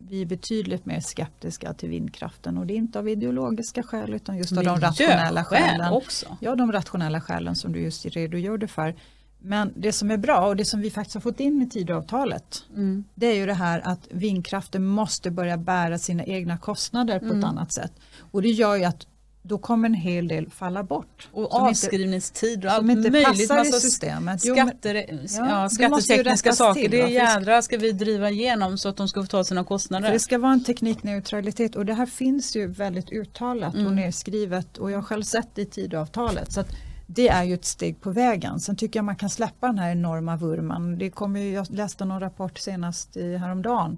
vi 0.09 0.21
är 0.21 0.25
betydligt 0.25 0.85
mer 0.85 0.99
skeptiska 0.99 1.73
till 1.73 1.89
vindkraften 1.89 2.57
och 2.57 2.65
det 2.65 2.73
är 2.73 2.75
inte 2.75 2.99
av 2.99 3.09
ideologiska 3.09 3.83
skäl 3.83 4.13
utan 4.13 4.37
just 4.37 4.57
av 4.57 4.63
de 4.63 4.79
rationella 4.79 5.43
skälen. 5.43 5.93
Också. 5.93 6.37
Ja, 6.41 6.55
de 6.55 6.71
rationella 6.71 7.21
skälen 7.21 7.55
som 7.55 7.71
du 7.73 7.81
just 7.81 8.05
redogjorde 8.05 8.67
för. 8.67 8.95
Men 9.39 9.73
det 9.75 9.91
som 9.91 10.11
är 10.11 10.17
bra 10.17 10.47
och 10.47 10.55
det 10.55 10.65
som 10.65 10.81
vi 10.81 10.91
faktiskt 10.91 11.13
har 11.13 11.21
fått 11.21 11.39
in 11.39 11.61
i 11.61 11.69
Tidöavtalet 11.69 12.63
mm. 12.69 13.03
det 13.15 13.27
är 13.27 13.35
ju 13.35 13.45
det 13.45 13.53
här 13.53 13.81
att 13.83 14.07
vindkraften 14.09 14.85
måste 14.85 15.31
börja 15.31 15.57
bära 15.57 15.97
sina 15.97 16.23
egna 16.23 16.57
kostnader 16.57 17.19
på 17.19 17.25
mm. 17.25 17.39
ett 17.39 17.45
annat 17.45 17.71
sätt. 17.71 17.91
Och 18.31 18.41
det 18.41 18.49
gör 18.49 18.75
ju 18.75 18.83
att 18.83 19.07
då 19.47 19.57
kommer 19.57 19.89
en 19.89 19.93
hel 19.93 20.27
del 20.27 20.49
falla 20.49 20.83
bort. 20.83 21.29
Och 21.31 21.55
avskrivningstid 21.55 22.65
och 22.65 22.71
allt 22.71 22.81
som 22.81 22.89
inte 22.89 23.11
möjligt. 23.11 23.47
Passar 23.47 23.65
i 23.65 23.71
systemet. 23.71 24.41
Skatter, 24.41 24.95
ja, 24.95 25.49
ja, 25.49 25.69
skattetekniska 25.69 26.51
saker, 26.51 26.81
till, 26.81 26.91
det 26.91 27.07
jädra 27.07 27.61
ska 27.61 27.77
vi 27.77 27.91
driva 27.91 28.29
igenom 28.29 28.77
så 28.77 28.89
att 28.89 28.97
de 28.97 29.07
ska 29.07 29.21
få 29.21 29.27
ta 29.27 29.43
sina 29.43 29.63
kostnader. 29.63 30.11
Det 30.11 30.19
ska 30.19 30.37
vara 30.37 30.53
en 30.53 30.63
teknikneutralitet 30.63 31.75
och 31.75 31.85
det 31.85 31.93
här 31.93 32.05
finns 32.05 32.55
ju 32.55 32.67
väldigt 32.67 33.11
uttalat 33.11 33.73
mm. 33.73 33.87
och 33.87 33.93
nedskrivet 33.93 34.77
och 34.77 34.91
jag 34.91 34.97
har 34.97 35.03
själv 35.03 35.23
sett 35.23 35.49
det 35.55 35.61
i 35.61 35.65
Tidöavtalet. 35.65 36.53
Så 36.53 36.63
det 37.07 37.27
är 37.27 37.43
ju 37.43 37.53
ett 37.53 37.65
steg 37.65 38.01
på 38.01 38.11
vägen. 38.11 38.59
Sen 38.59 38.75
tycker 38.75 38.99
jag 38.99 39.05
man 39.05 39.15
kan 39.15 39.29
släppa 39.29 39.67
den 39.67 39.79
här 39.79 39.91
enorma 39.91 40.37
vurman. 40.37 40.97
Det 40.97 41.09
kommer 41.09 41.39
ju, 41.39 41.51
jag 41.51 41.67
läste 41.69 42.05
någon 42.05 42.19
rapport 42.19 42.57
senast 42.57 43.17
i 43.17 43.37
häromdagen 43.37 43.97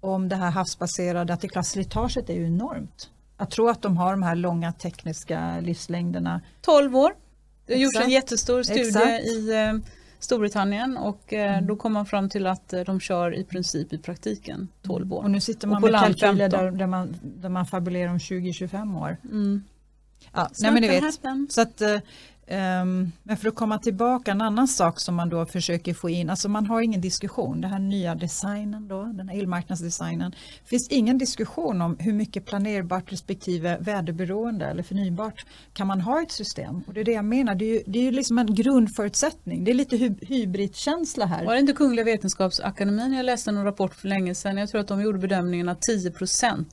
om 0.00 0.28
det 0.28 0.36
här 0.36 0.50
havsbaserade, 0.50 1.32
att 1.32 1.40
det 1.40 2.28
är 2.28 2.34
ju 2.34 2.46
enormt. 2.46 3.10
Jag 3.38 3.50
tror 3.50 3.70
att 3.70 3.82
de 3.82 3.96
har 3.96 4.10
de 4.10 4.22
här 4.22 4.34
långa 4.34 4.72
tekniska 4.72 5.60
livslängderna. 5.60 6.40
12 6.60 6.96
år. 6.96 7.12
Det 7.66 7.72
har 7.72 7.80
gjorts 7.80 7.96
en 7.96 8.10
jättestor 8.10 8.62
studie 8.62 8.80
Exakt. 8.80 9.24
i 9.24 9.52
eh, 9.52 9.72
Storbritannien 10.18 10.96
och 10.96 11.32
eh, 11.32 11.52
mm. 11.52 11.66
då 11.66 11.76
kom 11.76 11.92
man 11.92 12.06
fram 12.06 12.28
till 12.28 12.46
att 12.46 12.72
eh, 12.72 12.80
de 12.80 13.00
kör 13.00 13.34
i 13.34 13.44
princip 13.44 13.92
i 13.92 13.98
praktiken 13.98 14.68
12 14.82 15.12
år. 15.12 15.22
Och 15.22 15.30
nu 15.30 15.40
sitter 15.40 15.68
man 15.68 15.82
med 15.82 16.00
kalkyler 16.00 16.48
där, 16.48 16.70
där, 16.70 16.86
man, 16.86 17.16
där 17.22 17.48
man 17.48 17.66
fabulerar 17.66 18.10
om 18.10 18.18
20-25 18.18 19.02
år. 19.02 19.16
Mm. 19.24 19.64
Ja, 20.32 20.48
nej 20.60 20.72
men 20.72 20.80
ni 20.82 20.88
vet. 20.88 21.52
Så 21.52 21.60
att, 21.60 21.82
men 22.46 23.36
för 23.38 23.48
att 23.48 23.54
komma 23.54 23.78
tillbaka, 23.78 24.30
en 24.30 24.40
annan 24.40 24.68
sak 24.68 25.00
som 25.00 25.14
man 25.14 25.28
då 25.28 25.46
försöker 25.46 25.94
få 25.94 26.10
in, 26.10 26.30
alltså 26.30 26.48
man 26.48 26.66
har 26.66 26.80
ingen 26.80 27.00
diskussion, 27.00 27.60
den 27.60 27.70
här 27.70 27.78
nya 27.78 28.14
designen 28.14 28.88
då, 28.88 29.04
den 29.04 29.28
här 29.28 29.38
elmarknadsdesignen, 29.38 30.34
finns 30.64 30.88
ingen 30.88 31.18
diskussion 31.18 31.82
om 31.82 31.96
hur 31.98 32.12
mycket 32.12 32.46
planerbart 32.46 33.12
respektive 33.12 33.78
väderberoende 33.80 34.66
eller 34.66 34.82
förnybart 34.82 35.46
kan 35.72 35.86
man 35.86 36.00
ha 36.00 36.22
ett 36.22 36.32
system. 36.32 36.82
Och 36.86 36.94
det 36.94 37.00
är 37.00 37.04
det 37.04 37.12
jag 37.12 37.24
menar, 37.24 37.54
det 37.54 37.64
är 37.64 37.74
ju, 37.74 37.82
det 37.86 37.98
är 37.98 38.02
ju 38.02 38.10
liksom 38.10 38.38
en 38.38 38.54
grundförutsättning, 38.54 39.64
det 39.64 39.70
är 39.70 39.74
lite 39.74 39.96
hy 39.96 40.14
hybridkänsla 40.20 41.26
här. 41.26 41.44
Var 41.44 41.54
det 41.54 41.60
inte 41.60 41.72
Kungliga 41.72 42.04
Vetenskapsakademin, 42.04 43.12
jag 43.12 43.26
läste 43.26 43.50
en 43.50 43.64
rapport 43.64 43.94
för 43.94 44.08
länge 44.08 44.34
sedan, 44.34 44.56
jag 44.56 44.68
tror 44.68 44.80
att 44.80 44.88
de 44.88 45.02
gjorde 45.02 45.18
bedömningen 45.18 45.68
att 45.68 45.80
10% 45.90 46.64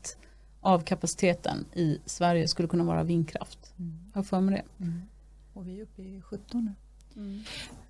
av 0.62 0.80
kapaciteten 0.80 1.66
i 1.74 1.98
Sverige 2.06 2.48
skulle 2.48 2.68
kunna 2.68 2.84
vara 2.84 3.04
vindkraft. 3.04 3.74
Mm. 3.80 4.00
Jag 4.14 4.20
har 4.20 4.24
för 4.24 4.40
mig 4.42 4.56
det. 4.56 4.84
Mm. 4.84 5.02
Och 5.62 5.68
vi 5.68 5.80
är 5.80 5.84
uppe 5.84 6.02
i 6.02 6.22
17 6.22 6.76
nu. 7.16 7.22
Mm. 7.22 7.44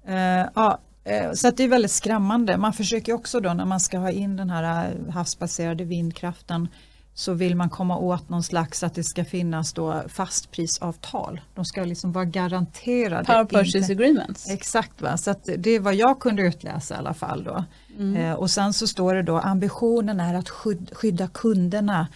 Uh, 0.08 0.50
ja, 0.56 0.80
uh, 1.28 1.34
så 1.34 1.52
det 1.52 1.64
är 1.64 1.68
väldigt 1.68 1.92
skrämmande. 1.92 2.58
Man 2.58 2.74
försöker 2.74 3.14
också 3.14 3.40
då 3.40 3.54
när 3.54 3.66
man 3.66 3.80
ska 3.80 3.98
ha 3.98 4.12
in 4.12 4.36
den 4.36 4.50
här 4.50 4.90
eh, 4.90 5.14
havsbaserade 5.14 5.84
vindkraften 5.84 6.68
så 7.14 7.34
vill 7.34 7.56
man 7.56 7.70
komma 7.70 7.98
åt 7.98 8.30
någon 8.30 8.44
slags 8.44 8.84
att 8.84 8.96
det 8.96 9.04
ska 9.04 9.26
finnas 9.26 9.74
då 9.74 10.04
fastprisavtal. 10.08 11.42
De 11.56 11.66
ska 11.66 11.84
liksom 11.84 12.12
vara 12.12 12.26
garanterade. 12.26 13.26
Power 13.26 13.46
purchase 13.46 13.78
inte, 13.78 13.92
agreements. 13.92 14.50
Exakt, 14.50 15.02
va? 15.02 15.18
så 15.18 15.36
det 15.58 15.72
är 15.72 15.80
vad 15.80 15.96
jag 15.96 16.20
kunde 16.20 16.42
utläsa 16.42 16.96
i 16.96 16.98
alla 16.98 17.14
fall. 17.14 17.44
Då. 17.44 17.64
Mm. 17.98 18.16
Eh, 18.16 18.34
och 18.34 18.52
sen 18.52 18.74
så 18.74 18.88
står 18.88 19.16
det 19.16 19.24
då 19.24 19.38
ambitionen 19.38 20.20
är 20.20 20.34
att 20.34 20.50
skydda 20.92 21.28
kunderna 21.28 22.08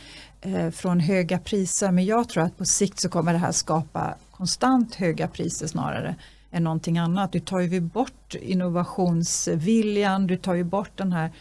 eh, 0.42 0.70
från 0.70 1.00
höga 1.00 1.40
priser 1.40 1.92
men 1.92 2.06
jag 2.06 2.30
tror 2.30 2.44
att 2.44 2.58
på 2.58 2.66
sikt 2.66 3.00
så 3.00 3.10
kommer 3.10 3.34
det 3.34 3.40
här 3.40 3.52
skapa 3.52 4.16
konstant 4.38 4.96
höga 4.96 5.28
priser 5.28 5.68
snarare 5.68 6.16
än 6.52 6.64
någonting 6.64 6.98
annat. 6.98 7.32
Du 7.32 7.40
tar 7.40 7.60
ju 7.60 7.82
bort 7.82 8.36
innovationsviljan, 8.36 10.28
du 10.28 10.38
tar 10.38 10.54
ju 10.54 10.64
bort 10.64 10.98
den 10.98 11.12
här 11.12 11.32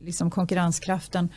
liksom 0.00 0.30
konkurrenskraften 0.30 1.28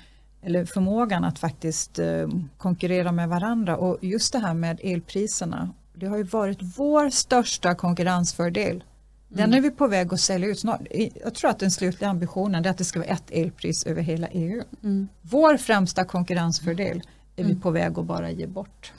eller 0.42 0.66
förmågan 0.66 1.24
att 1.24 1.40
faktiskt 1.40 2.00
eh, 2.00 2.28
konkurrera 2.58 3.12
med 3.12 3.30
varandra 3.30 3.78
och 3.78 3.98
just 4.02 4.34
det 4.34 4.40
här 4.40 4.54
med 4.54 4.80
elpriserna. 4.84 5.70
Det 5.94 6.06
har 6.06 6.18
ju 6.18 6.24
varit 6.24 6.60
vår 6.62 7.10
största 7.10 7.76
konkurrensfördel. 7.76 8.84
Den 9.28 9.46
mm. 9.46 9.58
är 9.58 9.62
vi 9.62 9.72
på 9.72 9.88
väg 9.88 10.14
att 10.14 10.20
sälja 10.20 10.48
ut 10.48 10.60
snart. 10.60 10.82
Jag 11.24 11.36
tror 11.36 11.50
att 11.50 11.60
den 11.60 11.72
slutliga 11.72 12.10
ambitionen 12.10 12.66
är 12.66 12.70
att 12.70 12.78
det 12.78 12.84
ska 12.84 13.00
vara 13.00 13.10
ett 13.10 13.32
elpris 13.32 13.86
över 13.86 14.02
hela 14.02 14.28
EU. 14.28 14.64
Mm. 14.84 15.08
Vår 15.22 15.58
främsta 15.58 16.06
konkurrensfördel 16.06 17.02
är 17.36 17.44
vi 17.44 17.52
mm. 17.52 17.62
på 17.62 17.72
väg 17.72 18.00
att 18.00 18.06
bara 18.06 18.32
ge 18.32 18.48
bort. 18.48 18.94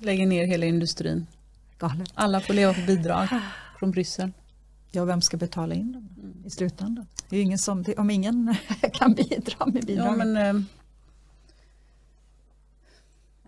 Lägger 0.00 0.26
ner 0.26 0.46
hela 0.46 0.66
industrin. 0.66 1.26
Galet. 1.78 2.10
Alla 2.14 2.40
får 2.40 2.54
leva 2.54 2.74
på 2.74 2.80
bidrag 2.80 3.28
från 3.78 3.90
Bryssel. 3.90 4.32
Ja, 4.90 5.04
vem 5.04 5.22
ska 5.22 5.36
betala 5.36 5.74
in 5.74 5.92
dem 5.92 6.08
mm. 6.18 6.46
i 6.46 6.50
slutändan? 6.50 7.06
Det 7.28 7.36
är 7.36 7.42
ingen 7.42 7.58
som, 7.58 7.84
om 7.96 8.10
ingen 8.10 8.56
kan 8.92 9.14
bidra 9.14 9.66
med 9.66 9.86
bidrag. 9.86 10.06
Ja, 10.06 10.16
men, 10.16 10.36
äh, 10.36 10.62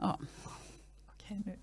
ja. 0.00 0.18
Okej, 1.06 1.42
nu. 1.46 1.56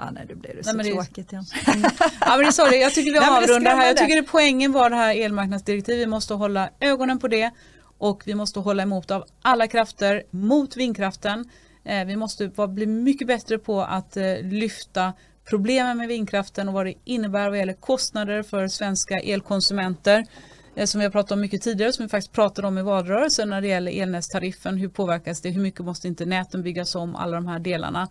Ja, 0.00 0.10
nej, 0.10 0.26
då 0.28 0.34
blir 0.34 0.54
det 0.54 0.64
så 0.64 0.76
nej, 0.76 0.92
tråkigt 0.92 1.28
det, 1.28 1.32
igen. 1.32 1.44
ja, 2.20 2.26
men 2.28 2.38
det 2.38 2.46
är 2.46 2.50
sorry. 2.50 2.80
Jag 2.80 2.94
tycker 2.94 3.12
vi 3.12 3.18
avrundar 3.18 3.76
här. 3.76 3.86
Jag 3.86 3.96
tycker 3.96 4.16
det 4.16 4.22
poängen 4.22 4.72
var 4.72 4.90
det 4.90 4.96
här 4.96 5.14
elmarknadsdirektivet. 5.14 6.00
Vi 6.00 6.06
måste 6.06 6.34
hålla 6.34 6.70
ögonen 6.80 7.18
på 7.18 7.28
det 7.28 7.50
och 7.98 8.22
vi 8.26 8.34
måste 8.34 8.60
hålla 8.60 8.82
emot 8.82 9.10
av 9.10 9.24
alla 9.42 9.66
krafter 9.66 10.22
mot 10.30 10.76
vindkraften. 10.76 11.50
Eh, 11.84 12.04
vi 12.04 12.16
måste 12.16 12.50
bli 12.68 12.86
mycket 12.86 13.26
bättre 13.26 13.58
på 13.58 13.80
att 13.82 14.16
eh, 14.16 14.42
lyfta 14.42 15.12
problemen 15.44 15.98
med 15.98 16.08
vindkraften 16.08 16.68
och 16.68 16.74
vad 16.74 16.86
det 16.86 16.94
innebär 17.04 17.48
vad 17.48 17.58
gäller 17.58 17.72
kostnader 17.72 18.42
för 18.42 18.68
svenska 18.68 19.18
elkonsumenter 19.18 20.26
eh, 20.74 20.86
som 20.86 20.98
vi 20.98 21.04
har 21.04 21.10
pratat 21.10 21.32
om 21.32 21.40
mycket 21.40 21.62
tidigare, 21.62 21.92
som 21.92 22.04
vi 22.04 22.08
faktiskt 22.08 22.32
pratade 22.32 22.68
om 22.68 22.78
i 22.78 22.82
valrörelsen 22.82 23.50
när 23.50 23.60
det 23.60 23.68
gäller 23.68 24.02
elnätstariffen. 24.02 24.76
Hur 24.76 24.88
påverkas 24.88 25.40
det? 25.40 25.50
Hur 25.50 25.62
mycket 25.62 25.84
måste 25.84 26.08
inte 26.08 26.24
näten 26.24 26.62
byggas 26.62 26.94
om? 26.94 27.16
Alla 27.16 27.34
de 27.36 27.46
här 27.46 27.58
delarna. 27.58 28.08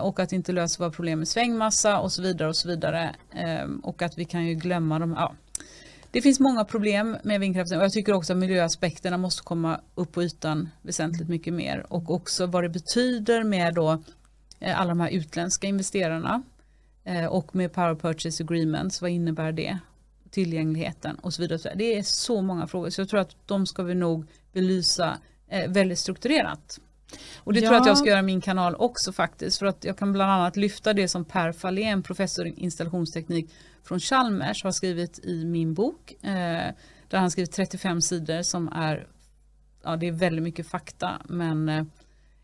och 0.00 0.20
att 0.20 0.32
inte 0.32 0.52
lösa 0.52 0.82
våra 0.82 0.90
problem 0.90 1.18
med 1.18 1.28
svängmassa 1.28 1.98
och 1.98 2.12
så 2.12 2.22
vidare 2.22 2.48
och 2.48 2.56
så 2.56 2.68
vidare. 2.68 3.14
och 3.82 4.02
att 4.02 4.18
vi 4.18 4.24
kan 4.24 4.46
ju 4.46 4.54
glömma 4.54 4.98
de, 4.98 5.12
ja, 5.12 5.34
det 6.10 6.22
finns 6.22 6.40
många 6.40 6.64
problem 6.64 7.16
med 7.22 7.40
vindkraften 7.40 7.78
och 7.78 7.84
jag 7.84 7.92
tycker 7.92 8.12
också 8.12 8.32
att 8.32 8.38
miljöaspekterna 8.38 9.16
måste 9.18 9.42
komma 9.42 9.80
upp 9.94 10.12
på 10.12 10.22
ytan 10.22 10.68
väsentligt 10.82 11.28
mycket 11.28 11.54
mer 11.54 11.86
och 11.92 12.10
också 12.10 12.46
vad 12.46 12.64
det 12.64 12.68
betyder 12.68 13.44
med 13.44 13.74
då 13.74 14.02
eh, 14.60 14.80
alla 14.80 14.88
de 14.88 15.00
här 15.00 15.10
utländska 15.10 15.66
investerarna 15.66 16.42
eh, 17.04 17.26
och 17.26 17.54
med 17.54 17.72
power 17.72 17.94
purchase 17.94 18.44
agreements, 18.44 19.02
vad 19.02 19.10
innebär 19.10 19.52
det? 19.52 19.78
Tillgängligheten 20.30 21.16
och 21.16 21.34
så 21.34 21.42
vidare. 21.42 21.74
Det 21.74 21.98
är 21.98 22.02
så 22.02 22.42
många 22.42 22.66
frågor 22.66 22.90
så 22.90 23.00
jag 23.00 23.08
tror 23.08 23.20
att 23.20 23.36
de 23.46 23.66
ska 23.66 23.82
vi 23.82 23.94
nog 23.94 24.26
belysa 24.52 25.18
eh, 25.48 25.70
väldigt 25.70 25.98
strukturerat. 25.98 26.80
Och 27.36 27.52
det 27.52 27.60
ja. 27.60 27.66
tror 27.66 27.74
jag 27.74 27.80
att 27.80 27.86
jag 27.86 27.98
ska 27.98 28.08
göra 28.08 28.18
i 28.18 28.22
min 28.22 28.40
kanal 28.40 28.74
också 28.74 29.12
faktiskt 29.12 29.58
för 29.58 29.66
att 29.66 29.84
jag 29.84 29.98
kan 29.98 30.12
bland 30.12 30.32
annat 30.32 30.56
lyfta 30.56 30.92
det 30.92 31.08
som 31.08 31.24
Per 31.24 31.52
Fahlén, 31.52 32.02
professor 32.02 32.46
i 32.46 32.54
installationsteknik 32.56 33.50
från 33.84 34.00
Chalmers 34.00 34.64
har 34.64 34.72
skrivit 34.72 35.18
i 35.18 35.44
min 35.44 35.74
bok. 35.74 36.12
Eh, 36.24 36.74
där 37.08 37.18
han 37.18 37.30
skrivit 37.30 37.52
35 37.52 38.00
sidor 38.02 38.42
som 38.42 38.68
är, 38.68 39.06
ja 39.82 39.96
det 39.96 40.08
är 40.08 40.12
väldigt 40.12 40.42
mycket 40.42 40.66
fakta 40.66 41.22
men 41.24 41.68
eh, 41.68 41.84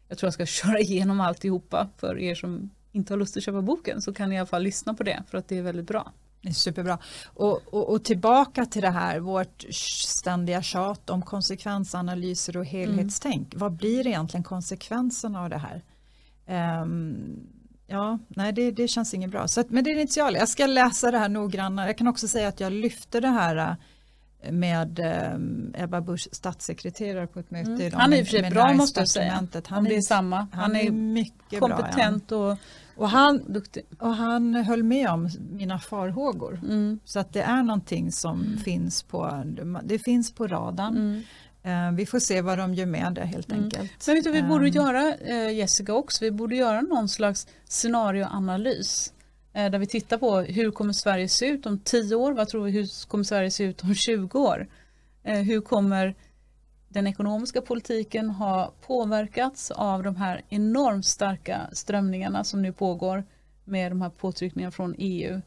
jag 0.09 0.19
tror 0.19 0.27
jag 0.27 0.35
ska 0.35 0.47
köra 0.67 0.79
igenom 0.79 1.21
alltihopa 1.21 1.89
för 1.97 2.19
er 2.19 2.35
som 2.35 2.71
inte 2.93 3.13
har 3.13 3.19
lust 3.19 3.37
att 3.37 3.43
köpa 3.43 3.63
boken 3.63 4.03
så 4.03 4.15
kan 4.15 4.29
ni 4.29 4.35
i 4.35 4.39
alla 4.39 4.47
fall 4.47 4.63
lyssna 4.63 4.95
på 4.95 5.03
det 5.03 5.23
för 5.31 5.39
att 5.39 5.49
det 5.49 5.59
är 5.59 5.63
väldigt 5.63 5.87
bra. 5.87 6.13
Superbra. 6.53 6.99
Och, 7.27 7.75
och, 7.75 7.93
och, 7.93 8.05
tillbaka 8.05 8.67
till 8.67 8.83
det 8.83 8.91
här, 8.91 9.21
vårt 9.21 9.65
ständiga 9.71 10.63
tjat 10.63 11.11
om 11.11 11.23
konsekvensanalyser 11.23 12.57
och 12.57 12.67
helhetstänk. 12.67 13.55
Mm. 13.55 13.61
Vad 13.61 13.73
blir 13.73 14.07
egentligen 14.07 14.45
konsekvenserna 14.45 15.43
av 15.43 15.51
det 15.51 15.59
här? 15.59 15.83
Um, 16.83 17.47
ja, 17.87 18.19
nej 18.29 18.53
det, 18.53 18.71
det 18.71 18.89
känns 18.89 19.15
inget 19.15 19.31
bra. 19.31 19.49
Så 19.49 19.61
att, 19.61 19.71
men 19.71 19.85
det 19.85 19.91
är 19.91 19.95
initiala, 19.95 20.39
jag 20.39 20.49
ska 20.49 20.67
läsa 20.67 21.11
det 21.11 21.19
här 21.19 21.29
noggrannare. 21.29 21.87
Jag 21.87 21.99
kan 21.99 22.09
också 22.09 22.29
säga 22.29 22.49
att 22.49 22.61
jag 22.61 22.73
lyfte 22.73 23.21
det 23.21 23.29
här 23.29 23.57
äh, 23.57 24.53
med 24.53 24.99
eh, 24.99 25.83
Ebba 25.85 26.01
Busch 26.01 26.29
statssekreterare 26.33 27.27
på 27.27 27.41
ett 27.41 27.51
möte 27.51 27.71
mm. 27.71 27.81
idag. 27.81 27.99
Han 27.99 28.13
är 28.13 28.17
i 28.17 28.23
och 28.23 28.27
för 28.27 28.39
sig 28.39 28.51
bra 28.51 28.73
måste 28.73 29.01
jag 29.01 29.09
säga. 29.09 29.33
Han 29.33 29.79
Om 29.79 29.85
det 29.85 29.97
är 29.97 30.01
samma. 30.01 30.37
Han, 30.37 30.49
han 30.53 30.77
är, 30.77 30.87
är 30.87 30.91
mycket 30.91 31.61
kompetent 31.61 32.29
bra, 32.29 32.39
ja. 32.39 32.53
och 32.53 32.59
och 32.97 33.09
han, 33.09 33.63
och 33.99 34.15
han 34.15 34.55
höll 34.55 34.83
med 34.83 35.09
om 35.09 35.31
mina 35.51 35.79
farhågor. 35.79 36.61
Mm. 36.63 36.99
Så 37.05 37.19
att 37.19 37.33
det 37.33 37.43
är 37.43 37.63
någonting 37.63 38.13
som 38.13 38.41
mm. 38.41 38.59
finns 38.59 39.03
på, 39.03 39.43
det 39.85 39.99
finns 39.99 40.35
på 40.35 40.47
radarn. 40.47 40.97
Mm. 40.97 41.23
Uh, 41.67 41.97
vi 41.97 42.07
får 42.07 42.19
se 42.19 42.41
vad 42.41 42.59
de 42.59 42.75
gör 42.75 42.87
med 42.87 43.13
det 43.15 43.25
helt 43.25 43.53
mm. 43.53 43.65
enkelt. 43.65 44.07
Men 44.07 44.17
vet 44.17 44.25
du, 44.25 44.31
vi 44.31 44.43
borde 44.43 44.65
um, 44.65 44.73
göra 44.73 45.15
uh, 45.31 45.53
Jessica 45.53 45.95
också, 45.95 46.25
vi 46.25 46.31
borde 46.31 46.57
göra 46.57 46.81
någon 46.81 47.09
slags 47.09 47.47
scenarioanalys. 47.69 49.11
Där 49.53 49.79
vi 49.79 49.87
tittar 49.87 50.19
på 50.19 50.41
hur 50.41 50.71
kommer 50.71 50.93
Sverige 50.93 51.29
se 51.29 51.47
ut 51.47 51.67
om 51.67 51.79
10 51.79 52.15
år, 52.15 52.33
vad 52.33 52.49
tror 52.49 52.65
vi, 52.65 52.71
hur 52.71 53.07
kommer 53.09 53.25
Sverige 53.25 53.51
se 53.51 53.65
ut 53.65 53.85
om 53.85 53.95
20 53.95 54.39
år? 54.39 54.69
hur 55.23 55.61
kommer 55.61 56.15
den 56.95 57.07
ekonomiska 57.07 57.61
politiken 57.61 58.31
har 58.31 58.71
påverkats 58.87 59.71
av 59.71 60.03
de 60.03 60.17
här 60.17 60.43
enormt 60.49 61.07
starka 61.07 61.61
strömningarna 61.73 62.45
som 62.45 62.63
nu 62.63 62.73
pågår 62.73 63.25
med 63.65 63.93
de 63.93 64.03
här 64.03 64.11
påtryckningarna 64.11 64.71
från 64.71 64.95
EU 64.99 65.41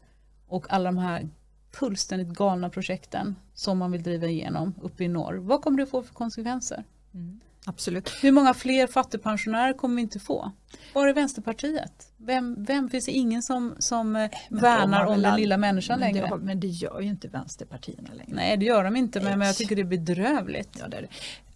och 0.46 0.66
alla 0.72 0.84
de 0.84 0.98
här 0.98 1.28
fullständigt 1.72 2.28
galna 2.28 2.70
projekten 2.70 3.36
som 3.54 3.78
man 3.78 3.92
vill 3.92 4.02
driva 4.02 4.26
igenom 4.26 4.74
uppe 4.82 5.04
i 5.04 5.08
norr. 5.08 5.34
Vad 5.34 5.62
kommer 5.62 5.78
det 5.78 5.86
få 5.86 6.02
för 6.02 6.14
konsekvenser? 6.14 6.84
Mm, 7.14 7.40
absolut. 7.68 8.10
Hur 8.20 8.32
många 8.32 8.54
fler 8.54 8.86
fattigpensionärer 8.86 9.72
kommer 9.72 9.96
vi 9.96 10.02
inte 10.02 10.18
få? 10.18 10.52
Var 10.94 11.08
är 11.08 11.14
Vänsterpartiet? 11.14 12.12
Vem, 12.16 12.64
vem 12.64 12.88
finns 12.88 13.06
det 13.06 13.12
ingen 13.12 13.42
som, 13.42 13.74
som 13.78 14.16
eh, 14.16 14.30
värnar 14.50 15.06
om 15.06 15.22
den 15.22 15.36
lilla 15.36 15.56
människan 15.56 16.00
men 16.00 16.12
längre? 16.12 16.28
Det, 16.28 16.36
men 16.36 16.60
det 16.60 16.66
gör 16.66 17.00
ju 17.00 17.08
inte 17.08 17.28
vänsterpartierna 17.28 18.08
längre. 18.14 18.32
Nej 18.34 18.56
det 18.56 18.64
gör 18.64 18.84
de 18.84 18.96
inte 18.96 19.20
men, 19.20 19.38
men 19.38 19.46
jag 19.46 19.56
tycker 19.56 19.76
det 19.76 19.82
är 19.82 19.84
bedrövligt. 19.84 20.76
Ja, 20.80 20.88
det 20.88 20.96
är 20.96 21.02
det. 21.02 21.08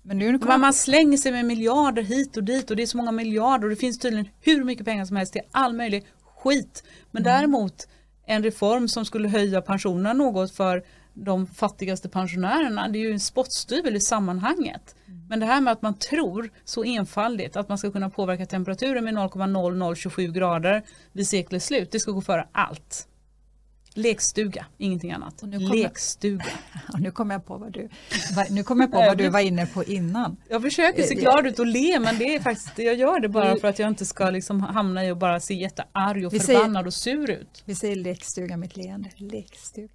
Men 0.02 0.18
nu 0.18 0.38
man, 0.38 0.60
man 0.60 0.72
slänger 0.72 1.18
sig 1.18 1.32
med 1.32 1.44
miljarder 1.44 2.02
hit 2.02 2.36
och 2.36 2.44
dit 2.44 2.70
och 2.70 2.76
det 2.76 2.82
är 2.82 2.86
så 2.86 2.96
många 2.96 3.12
miljarder 3.12 3.64
och 3.64 3.70
det 3.70 3.76
finns 3.76 3.98
tydligen 3.98 4.28
hur 4.40 4.64
mycket 4.64 4.84
pengar 4.84 5.04
som 5.04 5.16
helst 5.16 5.32
till 5.32 5.42
all 5.50 5.74
möjlig 5.74 6.06
skit. 6.36 6.84
Men 7.10 7.22
mm. 7.22 7.36
däremot 7.36 7.88
en 8.26 8.42
reform 8.42 8.88
som 8.88 9.04
skulle 9.04 9.28
höja 9.28 9.62
pensionerna 9.62 10.12
något 10.12 10.52
för 10.52 10.84
de 11.14 11.46
fattigaste 11.46 12.08
pensionärerna, 12.08 12.88
det 12.88 12.98
är 12.98 13.00
ju 13.00 13.12
en 13.12 13.20
spottstyvel 13.20 13.96
i 13.96 14.00
sammanhanget. 14.00 14.96
Mm. 15.06 15.26
Men 15.28 15.40
det 15.40 15.46
här 15.46 15.60
med 15.60 15.72
att 15.72 15.82
man 15.82 15.94
tror 15.94 16.50
så 16.64 16.84
enfaldigt 16.84 17.56
att 17.56 17.68
man 17.68 17.78
ska 17.78 17.90
kunna 17.90 18.10
påverka 18.10 18.46
temperaturen 18.46 19.04
med 19.04 19.14
0,0027 19.14 20.32
grader 20.32 20.82
vid 21.12 21.28
seklets 21.28 21.66
slut, 21.66 21.90
det 21.90 22.00
ska 22.00 22.12
gå 22.12 22.20
före 22.20 22.48
allt. 22.52 23.08
Lekstuga, 23.94 24.66
ingenting 24.78 25.12
annat. 25.12 25.42
Nu 25.42 25.58
kom 25.58 25.78
Lekstuga. 25.78 26.44
Jag, 26.92 27.00
nu 27.00 27.10
kommer 27.10 27.34
jag 27.34 27.46
på 27.46 27.56
vad 27.56 27.72
du, 27.72 27.88
nu 28.50 28.62
kom 28.62 28.80
jag 28.80 28.92
på 28.92 28.98
vad 28.98 29.18
du 29.18 29.28
var 29.28 29.40
inne 29.40 29.66
på 29.66 29.84
innan. 29.84 30.36
Jag 30.48 30.62
försöker 30.62 31.02
se 31.02 31.14
glad 31.14 31.46
ut 31.46 31.58
och 31.58 31.66
le 31.66 32.00
men 32.00 32.18
det 32.18 32.34
är 32.34 32.40
faktiskt, 32.40 32.78
jag 32.78 32.94
gör 32.94 33.20
det 33.20 33.28
bara 33.28 33.56
för 33.56 33.68
att 33.68 33.78
jag 33.78 33.88
inte 33.88 34.06
ska 34.06 34.30
liksom 34.30 34.60
hamna 34.60 35.04
i 35.04 35.10
att 35.10 35.18
bara 35.18 35.40
se 35.40 35.54
jättearg 35.54 36.26
och 36.26 36.34
vi 36.34 36.40
förbannad 36.40 36.86
och 36.86 36.94
sur 36.94 37.30
ut. 37.30 37.62
Vi 37.64 37.74
säger 37.74 37.96
lekstuga 37.96 38.56
med 38.56 38.66
ett 38.66 38.76
leende. 38.76 39.10
Lekstuga. 39.16 39.88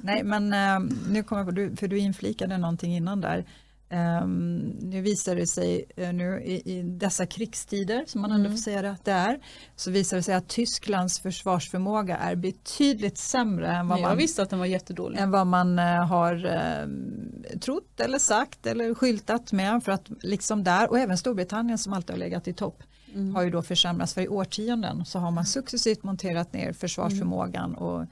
Nej 0.00 0.22
men 0.22 0.52
uh, 0.52 0.90
nu 1.08 1.22
kommer 1.22 1.44
jag 1.44 1.70
på, 1.70 1.76
för 1.76 1.88
du 1.88 1.98
inflikade 1.98 2.58
någonting 2.58 2.96
innan 2.96 3.20
där. 3.20 3.44
Um, 3.92 4.58
nu 4.80 5.00
visar 5.00 5.36
det 5.36 5.46
sig 5.46 5.84
uh, 5.98 6.12
nu 6.12 6.42
i, 6.44 6.78
i, 6.78 6.82
dessa 6.82 7.26
krigstider, 7.26 8.04
som 8.06 8.20
man 8.20 8.30
ändå 8.30 8.46
mm. 8.46 8.56
får 8.56 8.62
säga 8.62 8.82
det 8.82 8.90
att 8.90 9.04
det 9.04 9.12
är, 9.12 9.40
så 9.76 9.90
visar 9.90 10.16
det 10.16 10.22
sig 10.22 10.34
att 10.34 10.48
Tysklands 10.48 11.20
försvarsförmåga 11.20 12.16
är 12.16 12.34
betydligt 12.34 13.18
sämre 13.18 13.72
än 13.72 13.88
vad, 13.88 14.00
man, 14.00 14.16
visste 14.16 14.42
att 14.42 14.50
den 14.50 14.58
var 14.58 14.66
jättedålig. 14.66 15.18
Än 15.18 15.30
vad 15.30 15.46
man 15.46 15.78
uh, 15.78 15.84
har 15.84 16.46
uh, 16.46 17.58
trott 17.58 18.00
eller 18.00 18.18
sagt 18.18 18.66
eller 18.66 18.94
skyltat 18.94 19.52
med. 19.52 19.84
För 19.84 19.92
att 19.92 20.10
liksom 20.22 20.64
där, 20.64 20.90
och 20.90 20.98
även 20.98 21.18
Storbritannien 21.18 21.78
som 21.78 21.92
alltid 21.92 22.10
har 22.10 22.18
legat 22.18 22.48
i 22.48 22.52
topp, 22.52 22.82
mm. 23.14 23.34
har 23.34 23.42
ju 23.42 23.50
då 23.50 23.62
försämrats. 23.62 24.14
För 24.14 24.20
i 24.20 24.28
årtionden 24.28 25.04
så 25.04 25.18
har 25.18 25.30
man 25.30 25.46
successivt 25.46 26.02
monterat 26.02 26.52
ner 26.52 26.72
försvarsförmågan 26.72 27.74
och 27.74 28.06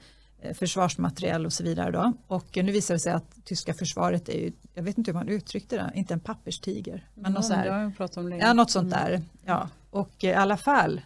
försvarsmateriel 0.53 1.45
och 1.45 1.53
så 1.53 1.63
vidare. 1.63 1.91
Då. 1.91 2.13
Och 2.27 2.47
nu 2.53 2.71
visar 2.71 2.93
det 2.93 2.99
sig 2.99 3.13
att 3.13 3.45
tyska 3.45 3.73
försvaret 3.73 4.29
är 4.29 4.37
ju, 4.37 4.51
jag 4.73 4.83
vet 4.83 4.97
inte 4.97 5.11
hur 5.11 5.15
man 5.15 5.27
uttryckte 5.27 5.75
det, 5.75 5.91
inte 5.95 6.13
en 6.13 6.19
papperstiger. 6.19 7.07
Men 7.15 7.25
mm, 7.25 7.33
något, 7.33 7.45
så 7.45 7.53
här, 7.53 7.91
ja, 8.39 8.53
något 8.53 8.71
sånt 8.71 8.93
mm. 8.93 9.05
där. 9.05 9.21
Ja. 9.45 9.69
Och 9.89 10.23
eh, 10.23 10.29
i 10.29 10.33
alla 10.33 10.57
fall, 10.57 11.01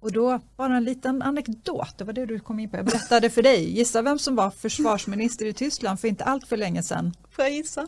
och 0.00 0.12
då 0.12 0.40
bara 0.56 0.76
en 0.76 0.84
liten 0.84 1.22
anekdot, 1.22 1.98
det 1.98 2.04
var 2.04 2.12
det 2.12 2.26
du 2.26 2.40
kom 2.40 2.60
in 2.60 2.70
på. 2.70 2.76
Jag 2.76 2.86
berättade 2.86 3.30
för 3.30 3.42
dig, 3.42 3.78
gissa 3.78 4.02
vem 4.02 4.18
som 4.18 4.36
var 4.36 4.50
försvarsminister 4.50 5.46
i 5.46 5.52
Tyskland 5.52 6.00
för 6.00 6.08
inte 6.08 6.24
allt 6.24 6.48
för 6.48 6.56
länge 6.56 6.82
sedan. 6.82 7.12
Får 7.30 7.44
jag 7.44 7.54
gissa? 7.54 7.86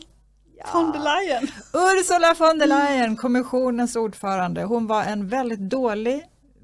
Ja. 0.57 0.65
Von 0.73 0.91
der 0.91 0.99
Leyen. 0.99 1.47
Ursula 1.73 2.35
von 2.39 2.59
der 2.59 2.67
Leyen, 2.67 3.15
kommissionens 3.15 3.95
ordförande. 3.95 4.63
Hon 4.63 4.87
var 4.87 5.03
en 5.03 5.27
väldigt 5.27 5.59
dålig 5.59 6.23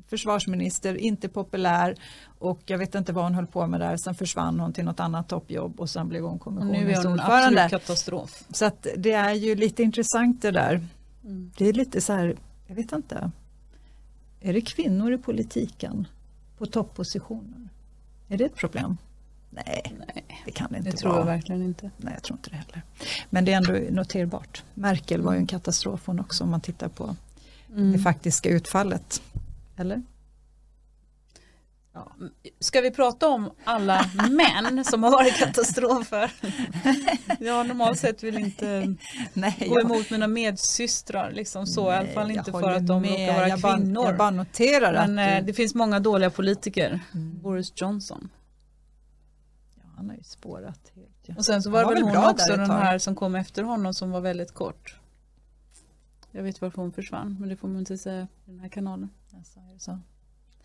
försvarsminister, 0.09 0.95
inte 0.95 1.29
populär 1.29 1.95
och 2.43 2.61
jag 2.65 2.77
vet 2.77 2.95
inte 2.95 3.13
vad 3.13 3.23
hon 3.23 3.35
höll 3.35 3.47
på 3.47 3.67
med 3.67 3.79
där. 3.79 3.97
Sen 3.97 4.15
försvann 4.15 4.59
hon 4.59 4.73
till 4.73 4.85
något 4.85 4.99
annat 4.99 5.29
toppjobb 5.29 5.79
och 5.79 5.89
sen 5.89 6.09
blev 6.09 6.23
hon 6.23 6.39
kommissionens 6.39 7.05
ordförande. 7.05 7.49
Nu 7.49 7.57
är 7.57 7.61
hon 7.61 7.69
katastrof. 7.69 8.43
Så 8.51 8.65
att 8.65 8.87
det 8.97 9.11
är 9.11 9.33
ju 9.33 9.55
lite 9.55 9.83
intressant 9.83 10.41
det 10.41 10.51
där. 10.51 10.87
Mm. 11.23 11.51
Det 11.57 11.65
är 11.65 11.73
lite 11.73 12.01
så 12.01 12.13
här, 12.13 12.35
jag 12.67 12.75
vet 12.75 12.91
inte. 12.91 13.31
Är 14.39 14.53
det 14.53 14.61
kvinnor 14.61 15.13
i 15.13 15.17
politiken 15.17 16.07
på 16.57 16.65
toppositioner? 16.65 17.69
Är 18.27 18.37
det 18.37 18.45
ett 18.45 18.55
problem? 18.55 18.97
Nej, 19.49 19.95
Nej 19.99 20.25
det 20.45 20.51
kan 20.51 20.71
det 20.71 20.77
inte 20.77 20.91
det 20.91 20.97
tror 20.97 21.15
jag 21.15 21.25
verkligen 21.25 21.63
inte. 21.63 21.91
Nej, 21.97 22.13
jag 22.13 22.23
tror 22.23 22.37
inte 22.37 22.49
det 22.49 22.55
heller. 22.55 22.81
Men 23.29 23.45
det 23.45 23.53
är 23.53 23.57
ändå 23.57 23.73
noterbart. 24.01 24.63
Merkel 24.73 25.21
var 25.21 25.33
ju 25.33 25.39
en 25.39 25.47
katastrof 25.47 26.01
hon 26.05 26.19
också 26.19 26.43
om 26.43 26.49
man 26.49 26.61
tittar 26.61 26.87
på 26.87 27.15
mm. 27.69 27.91
det 27.91 27.99
faktiska 27.99 28.49
utfallet. 28.49 29.21
Eller? 29.75 30.03
Ja. 31.93 32.11
Ska 32.59 32.81
vi 32.81 32.91
prata 32.91 33.27
om 33.27 33.51
alla 33.63 34.05
män 34.29 34.85
som 34.85 35.03
har 35.03 35.11
varit 35.11 35.37
katastrofer? 35.37 36.31
Jag 37.39 37.67
normalt 37.67 37.99
sett 37.99 38.23
vill 38.23 38.37
inte 38.37 38.95
Nej, 39.33 39.67
gå 39.69 39.79
emot 39.79 40.09
mina 40.09 40.27
medsystrar. 40.27 41.31
Liksom 41.31 41.67
så, 41.67 41.89
Nej, 41.89 41.93
I 41.93 41.97
alla 41.97 42.09
fall 42.09 42.31
inte 42.31 42.51
för 42.51 42.71
att 42.71 42.87
de 42.87 43.01
med. 43.01 43.11
råkar 43.11 43.35
vara 43.35 43.47
jag 43.47 43.61
kvinnor. 43.61 43.93
Bara, 43.95 44.07
jag 44.07 44.17
bara 44.17 44.31
noterar 44.31 45.07
Men 45.07 45.19
att 45.19 45.39
du... 45.39 45.45
det 45.45 45.53
finns 45.53 45.75
många 45.75 45.99
dåliga 45.99 46.29
politiker. 46.29 46.99
Mm. 47.13 47.39
Boris 47.41 47.73
Johnson. 47.75 48.29
Ja, 49.75 49.81
han 49.95 50.09
har 50.09 50.15
ju 50.15 50.23
spårat 50.23 50.91
helt. 50.95 51.37
Och 51.37 51.45
sen 51.45 51.63
så 51.63 51.69
var, 51.69 51.83
var 51.83 51.95
det 51.95 52.05
väl 52.05 52.15
hon 52.15 52.29
också 52.29 52.57
den 52.57 52.71
här 52.71 52.97
som 52.99 53.15
kom 53.15 53.35
efter 53.35 53.63
honom 53.63 53.93
som 53.93 54.11
var 54.11 54.21
väldigt 54.21 54.53
kort. 54.53 54.99
Jag 56.31 56.43
vet 56.43 56.61
varför 56.61 56.81
hon 56.81 56.91
försvann 56.91 57.37
men 57.39 57.49
det 57.49 57.55
får 57.55 57.67
man 57.67 57.79
inte 57.79 57.97
säga 57.97 58.27
i 58.45 58.51
den 58.51 58.59
här 58.59 58.69
kanalen. 58.69 59.09
Alltså? 59.35 59.99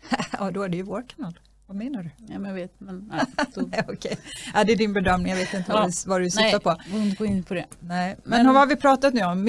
ja, 0.39 0.51
då 0.51 0.61
är 0.61 0.69
det 0.69 0.77
ju 0.77 0.83
vår 0.83 1.03
kanal. 1.15 1.39
Vad 1.69 1.77
menar 1.77 2.03
du? 2.03 2.09
Ja, 2.33 2.39
men 2.39 2.45
jag 2.45 2.55
vet. 2.55 2.79
Men, 2.79 3.11
nej, 3.11 3.21
nej, 3.55 3.85
okay. 3.87 4.15
ja, 4.53 4.63
det 4.63 4.71
är 4.71 4.75
din 4.75 4.93
bedömning, 4.93 5.29
jag 5.29 5.37
vet 5.37 5.53
inte 5.53 5.71
ja. 5.71 5.89
vad, 6.05 6.21
du 6.21 6.29
syftar 6.29 6.59
på. 6.59 6.75
Nej, 6.91 7.15
gå 7.19 7.25
in 7.25 7.43
på 7.43 7.53
det. 7.53 7.65
Nej. 7.79 8.17
Men, 8.23 8.43
men 8.43 8.47
vad 8.47 8.55
har 8.55 8.67
vi 8.67 8.75
pratat 8.75 9.13
nu 9.13 9.23
om? 9.23 9.45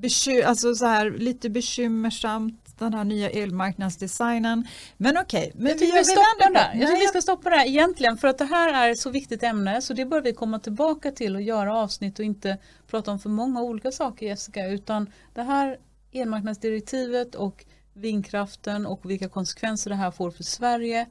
Beky 0.00 0.42
alltså 0.42 0.74
så 0.74 0.86
här, 0.86 1.10
lite 1.10 1.50
bekymmersamt 1.50 2.68
den 2.78 2.94
här 2.94 3.04
nya 3.04 3.30
elmarknadsdesignen. 3.30 4.66
Men 4.96 5.16
okej. 5.16 5.52
Okay, 5.54 5.62
men 5.62 5.78
vi, 5.78 5.92
vi 5.92 6.04
stoppar 6.04 6.54
där. 6.54 6.70
Jag 6.74 6.88
tycker 6.88 7.00
vi 7.00 7.06
ska 7.06 7.22
stoppa 7.22 7.50
där 7.50 7.66
egentligen 7.66 8.16
för 8.16 8.28
att 8.28 8.38
det 8.38 8.44
här 8.44 8.86
är 8.86 8.90
ett 8.90 8.98
så 8.98 9.10
viktigt 9.10 9.42
ämne 9.42 9.82
så 9.82 9.94
det 9.94 10.04
bör 10.04 10.20
vi 10.20 10.32
komma 10.32 10.58
tillbaka 10.58 11.10
till 11.10 11.36
och 11.36 11.42
göra 11.42 11.76
avsnitt 11.76 12.18
och 12.18 12.24
inte 12.24 12.58
prata 12.90 13.10
om 13.10 13.18
för 13.18 13.30
många 13.30 13.62
olika 13.62 13.90
saker 13.90 14.26
Jessica 14.26 14.66
utan 14.66 15.12
det 15.34 15.42
här 15.42 15.78
elmarknadsdirektivet 16.12 17.34
och 17.34 17.64
vindkraften 17.98 18.86
och 18.86 19.10
vilka 19.10 19.28
konsekvenser 19.28 19.90
det 19.90 19.96
här 19.96 20.10
får 20.10 20.30
för 20.30 20.44
Sverige. 20.44 21.06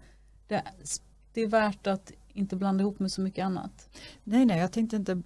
Det, 0.47 0.63
det 1.33 1.41
är 1.41 1.47
värt 1.47 1.87
att 1.87 2.11
inte 2.37 2.55
blanda 2.55 2.81
ihop 2.81 2.99
med 2.99 3.11
så 3.11 3.21
mycket 3.21 3.45
annat. 3.45 3.89
Nej, 4.23 4.45
nej, 4.45 4.59
jag 4.59 4.71
tänkte 4.71 4.95
inte 4.95 5.21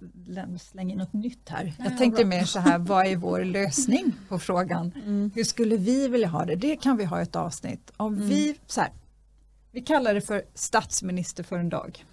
slänga 0.60 0.92
in 0.92 0.98
något 0.98 1.12
nytt 1.12 1.48
här. 1.48 1.72
Jag 1.78 1.98
tänkte 1.98 2.24
mer 2.24 2.44
så 2.44 2.58
här, 2.58 2.78
vad 2.78 3.06
är 3.06 3.16
vår 3.16 3.44
lösning 3.44 4.12
på 4.28 4.38
frågan? 4.38 4.92
Mm. 5.04 5.30
Hur 5.34 5.44
skulle 5.44 5.76
vi 5.76 6.08
vilja 6.08 6.28
ha 6.28 6.44
det? 6.44 6.56
Det 6.56 6.76
kan 6.76 6.96
vi 6.96 7.04
ha 7.04 7.22
ett 7.22 7.36
avsnitt. 7.36 7.92
Om 7.96 8.14
mm. 8.14 8.28
vi, 8.28 8.56
så 8.66 8.80
här, 8.80 8.90
vi 9.70 9.80
kallar 9.80 10.14
det 10.14 10.20
för 10.20 10.42
statsminister 10.54 11.42
för 11.42 11.58
en 11.58 11.68
dag. 11.68 12.04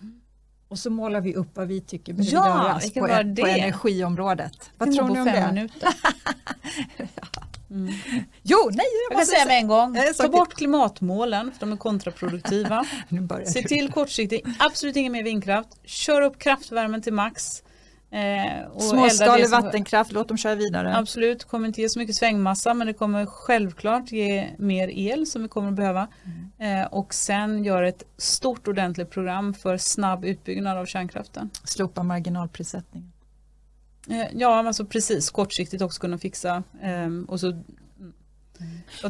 Och 0.68 0.80
så 0.80 0.90
målar 0.90 1.22
vi 1.22 1.36
upp 1.36 1.50
vad 1.54 1.68
vi 1.68 1.82
tycker 1.82 2.14
behöver 2.14 2.34
ja, 2.34 2.64
göras 2.64 2.94
på, 2.94 3.00
på 3.42 3.48
energiområdet. 3.48 4.72
Vad 4.78 4.96
tror 4.96 5.08
ni 5.08 5.20
om 5.20 5.26
det? 5.26 5.70
ja. 6.98 7.49
Mm. 7.71 7.93
Jo, 8.43 8.69
nej, 8.73 8.86
jag, 9.10 9.17
jag 9.17 9.19
kan 9.19 9.27
säga 9.27 9.45
med 9.45 9.58
en 9.58 9.67
gång. 9.67 9.97
Ta 10.17 10.27
bort 10.27 10.53
klimatmålen 10.53 11.51
för 11.51 11.60
de 11.60 11.71
är 11.71 11.77
kontraproduktiva. 11.77 12.86
Se 13.45 13.63
till 13.63 13.91
kortsiktigt, 13.91 14.47
absolut 14.60 14.95
ingen 14.95 15.12
mer 15.12 15.23
vindkraft. 15.23 15.69
Kör 15.86 16.21
upp 16.21 16.39
kraftvärmen 16.39 17.01
till 17.01 17.13
max. 17.13 17.63
Eh, 18.12 18.79
Småskalig 18.79 19.49
vattenkraft, 19.49 20.12
låt 20.12 20.27
dem 20.27 20.38
köra 20.38 20.55
vidare. 20.55 20.97
Absolut, 20.97 21.43
kommer 21.43 21.67
inte 21.67 21.82
ge 21.82 21.89
så 21.89 21.99
mycket 21.99 22.15
svängmassa 22.15 22.73
men 22.73 22.88
det 22.88 22.93
kommer 22.93 23.25
självklart 23.25 24.12
ge 24.12 24.47
mer 24.58 24.88
el 24.88 25.27
som 25.27 25.43
vi 25.43 25.47
kommer 25.47 25.67
att 25.67 25.75
behöva. 25.75 26.08
Mm. 26.58 26.82
Eh, 26.82 26.88
och 26.88 27.13
sen 27.13 27.63
gör 27.63 27.84
ett 27.84 28.03
stort 28.17 28.67
ordentligt 28.67 29.10
program 29.10 29.53
för 29.53 29.77
snabb 29.77 30.25
utbyggnad 30.25 30.77
av 30.77 30.86
kärnkraften. 30.86 31.49
Slopa 31.63 32.03
marginalprissättningen. 32.03 33.12
Eh, 34.10 34.28
ja, 34.34 34.67
alltså 34.67 34.86
precis, 34.86 35.30
kortsiktigt 35.30 35.82
också 35.82 36.02
kunna 36.02 36.17
fixa. 36.17 36.63
Ehm, 36.82 37.26
och 37.26 37.39
så, 37.39 37.48
mm. 37.48 37.63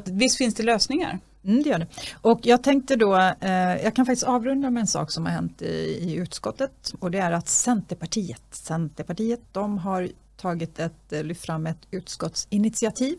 Visst 0.05 0.37
finns 0.37 0.55
det 0.55 0.63
lösningar. 0.63 1.19
Mm, 1.43 1.63
det 1.63 1.69
gör 1.69 1.79
det. 1.79 1.87
Och 2.21 2.39
jag 2.43 2.63
tänkte 2.63 2.95
då, 2.95 3.15
eh, 3.41 3.83
jag 3.83 3.95
kan 3.95 4.05
faktiskt 4.05 4.27
avrunda 4.27 4.69
med 4.69 4.81
en 4.81 4.87
sak 4.87 5.11
som 5.11 5.25
har 5.25 5.31
hänt 5.31 5.61
i, 5.61 5.99
i 6.01 6.15
utskottet 6.15 6.93
och 6.99 7.11
det 7.11 7.19
är 7.19 7.31
att 7.31 7.47
Centerpartiet, 7.47 8.43
Centerpartiet 8.51 9.41
de 9.51 9.77
har 9.77 10.09
tagit 10.37 10.79
ett, 10.79 11.13
eh, 11.13 11.23
lyft 11.23 11.45
fram 11.45 11.67
ett 11.67 11.87
utskottsinitiativ. 11.91 13.17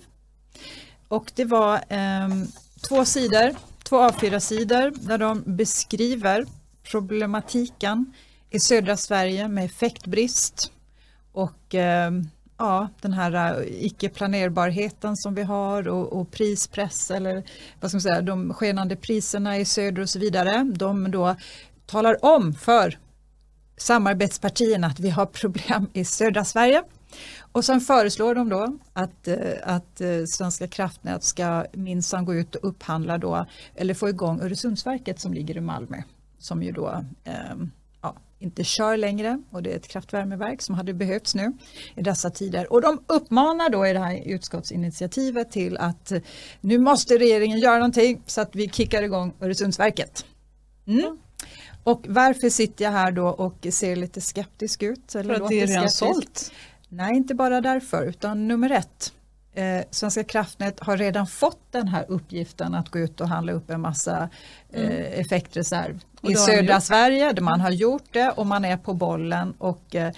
Och 1.08 1.32
det 1.34 1.44
var 1.44 1.74
eh, 1.74 2.28
två 2.88 3.04
sidor, 3.04 3.54
två 3.82 3.96
A4-sidor 3.96 5.06
där 5.08 5.18
de 5.18 5.42
beskriver 5.46 6.46
problematiken 6.82 8.12
i 8.50 8.60
södra 8.60 8.96
Sverige 8.96 9.48
med 9.48 9.64
effektbrist 9.64 10.72
och 11.32 11.74
ehm, 11.74 12.28
ja, 12.60 12.88
den 13.00 13.12
här 13.12 13.60
eh, 13.60 13.84
icke-planerbarheten 13.84 15.16
som 15.16 15.34
vi 15.34 15.42
har 15.42 15.88
och, 15.88 16.12
och, 16.12 16.30
prispress 16.30 17.10
eller 17.10 17.44
vad 17.80 17.90
ska 17.90 17.96
man 17.96 18.00
säga, 18.00 18.20
de 18.20 18.54
skenande 18.54 18.96
priserna 18.96 19.58
i 19.58 19.64
söder 19.64 20.02
och 20.02 20.08
så 20.08 20.18
vidare. 20.18 20.72
De 20.74 21.10
då 21.10 21.36
talar 21.86 22.24
om 22.24 22.54
för 22.54 22.98
samarbetspartierna 23.76 24.86
att 24.86 25.00
vi 25.00 25.10
har 25.10 25.26
problem 25.26 25.86
i 25.92 26.04
södra 26.04 26.44
Sverige. 26.44 26.82
Och 27.52 27.64
sen 27.64 27.80
föreslår 27.80 28.34
de 28.34 28.48
då 28.48 28.78
att, 28.92 29.28
eh, 29.28 29.36
att 29.62 30.00
eh, 30.00 30.24
Svenska 30.26 30.68
kraftnät 30.68 31.24
ska 31.24 31.64
minsann 31.72 32.24
gå 32.24 32.34
ut 32.34 32.54
och 32.54 32.68
upphandla 32.68 33.18
då 33.18 33.46
eller 33.74 33.94
få 33.94 34.08
igång 34.08 34.40
Öresundsverket 34.40 35.20
som 35.20 35.34
ligger 35.34 35.56
i 35.56 35.60
Malmö 35.60 36.02
som 36.38 36.62
ju 36.62 36.72
då 36.72 37.04
eh, 37.24 37.56
inte 38.40 38.64
kör 38.64 38.96
längre 38.96 39.42
och 39.50 39.62
det 39.62 39.72
är 39.72 39.76
ett 39.76 39.88
kraftvärmeverk 39.88 40.62
som 40.62 40.74
hade 40.74 40.94
behövts 40.94 41.34
nu 41.34 41.52
i 41.96 42.02
dessa 42.02 42.30
tider. 42.30 42.72
Och 42.72 42.82
de 42.82 43.04
uppmanar 43.06 43.70
då 43.70 43.86
i 43.86 43.92
det 43.92 43.98
här 43.98 44.22
utskottsinitiativet 44.26 45.50
till 45.50 45.76
att 45.76 46.12
nu 46.60 46.78
måste 46.78 47.18
regeringen 47.18 47.58
göra 47.58 47.76
någonting 47.76 48.22
så 48.26 48.40
att 48.40 48.54
vi 48.56 48.68
kickar 48.68 49.02
igång 49.02 49.32
Öresundsverket. 49.40 50.24
Mm. 50.86 51.18
Och 51.84 52.04
varför 52.08 52.50
sitter 52.50 52.84
jag 52.84 52.92
här 52.92 53.12
då 53.12 53.26
och 53.26 53.66
ser 53.70 53.96
lite 53.96 54.20
skeptisk 54.20 54.82
ut? 54.82 55.14
Eller 55.14 55.34
För 55.34 55.42
att 55.42 55.48
det 55.48 55.60
är 55.60 55.66
redan 55.66 55.90
sålt? 55.90 56.52
Nej, 56.88 57.16
inte 57.16 57.34
bara 57.34 57.60
därför, 57.60 58.06
utan 58.06 58.48
nummer 58.48 58.70
ett. 58.70 59.12
Eh, 59.54 59.84
Svenska 59.90 60.24
kraftnät 60.24 60.80
har 60.80 60.96
redan 60.96 61.26
fått 61.26 61.60
den 61.70 61.88
här 61.88 62.04
uppgiften 62.08 62.74
att 62.74 62.88
gå 62.88 62.98
ut 62.98 63.20
och 63.20 63.28
handla 63.28 63.52
upp 63.52 63.70
en 63.70 63.80
massa 63.80 64.28
eh, 64.72 64.84
mm. 64.84 65.20
effektreserv 65.20 66.00
i 66.22 66.34
södra 66.34 66.80
Sverige 66.80 67.32
där 67.32 67.42
man 67.42 67.60
har 67.60 67.70
gjort 67.70 68.12
det 68.12 68.30
och 68.30 68.46
man 68.46 68.64
är 68.64 68.76
på 68.76 68.94
bollen 68.94 69.54
och 69.58 69.94
eh, 69.94 70.12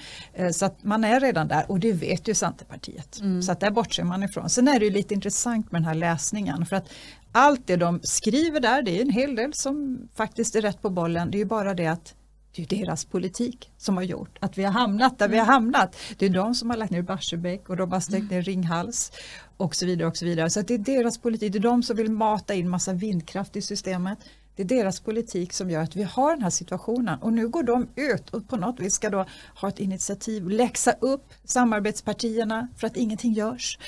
så 0.53 0.65
att 0.67 0.85
man 0.85 1.05
är 1.05 1.21
redan 1.21 1.49
där 1.49 1.71
och 1.71 1.81
det 1.81 1.93
vet 1.93 2.29
ju 2.29 2.35
Centerpartiet. 2.35 3.21
Mm. 3.21 3.43
Så 3.43 3.53
att 3.53 3.61
där 3.61 3.71
bortser 3.71 4.05
man 4.05 4.23
ifrån. 4.23 4.51
Sen 4.51 4.69
är 4.69 4.79
det 4.79 4.85
ju 4.85 4.91
lite 4.91 5.15
intressant 5.15 5.73
med 5.73 5.81
den 5.81 5.87
här 5.87 5.95
läsningen 5.95 6.67
för 6.67 6.77
att 6.77 6.88
allt 7.33 7.67
det 7.67 7.77
de 7.77 8.01
skriver 8.03 8.61
där, 8.61 8.83
det 8.83 8.99
är 8.99 9.03
en 9.03 9.11
hel 9.11 9.37
del 9.37 9.55
som 9.55 10.09
faktiskt 10.15 10.55
är 10.55 10.61
rätt 10.61 10.83
på 10.83 10.91
bollen. 10.91 11.31
Det 11.31 11.37
är 11.37 11.38
ju 11.38 11.45
bara 11.45 11.75
det 11.75 11.87
att 11.87 12.15
det 12.57 12.62
är 12.62 12.67
deras 12.67 13.05
politik 13.05 13.71
som 13.79 13.97
har 13.97 14.03
gjort 14.03 14.38
att 14.41 14.59
vi 14.59 14.65
har 14.65 14.73
hamnat 14.73 15.19
där 15.19 15.29
vi 15.29 15.38
har 15.38 15.47
hamnat. 15.47 15.97
Det 16.19 16.27
är 16.27 16.31
de 16.31 16.55
som 16.55 16.71
har 16.71 16.77
lagt 16.77 16.91
ner 16.91 17.03
Barsebäck 17.03 17.69
och 17.69 17.77
de 17.77 17.93
har 17.93 18.01
stängt 18.01 18.31
ner 18.31 18.43
Ringhals 18.43 19.12
och 19.57 19.75
så 19.75 19.87
vidare 19.87 20.09
och 20.09 20.17
så 20.17 20.25
vidare. 20.25 20.51
Så 20.51 20.62
det 20.62 20.75
är 20.75 20.79
deras 20.79 21.19
politik, 21.19 21.53
det 21.53 21.59
är 21.59 21.61
de 21.61 21.83
som 21.83 21.97
vill 21.97 22.11
mata 22.11 22.55
in 22.55 22.69
massa 22.69 22.93
vindkraft 22.93 23.57
i 23.57 23.62
systemet. 23.62 24.19
Det 24.57 24.62
är 24.62 24.67
deras 24.67 25.01
politik 25.01 25.53
som 25.53 25.71
gör 25.71 25.83
att 25.83 25.97
vi 25.97 26.03
har 26.03 26.31
den 26.31 26.43
här 26.43 26.51
situationen 26.51 27.19
och 27.19 27.33
nu 27.33 27.49
går 27.49 27.62
de 27.62 27.88
ut 27.97 28.31
och 28.31 28.49
på 28.49 28.57
något 28.57 28.81
vis 28.81 28.95
ska 28.95 29.11
då 29.11 29.27
ha 29.61 29.69
ett 29.69 29.79
initiativ, 29.79 30.49
läxa 30.49 30.93
upp 30.93 31.33
samarbetspartierna 31.45 32.69
för 32.77 32.87
att 32.87 32.97
ingenting 32.97 33.33
görs 33.33 33.79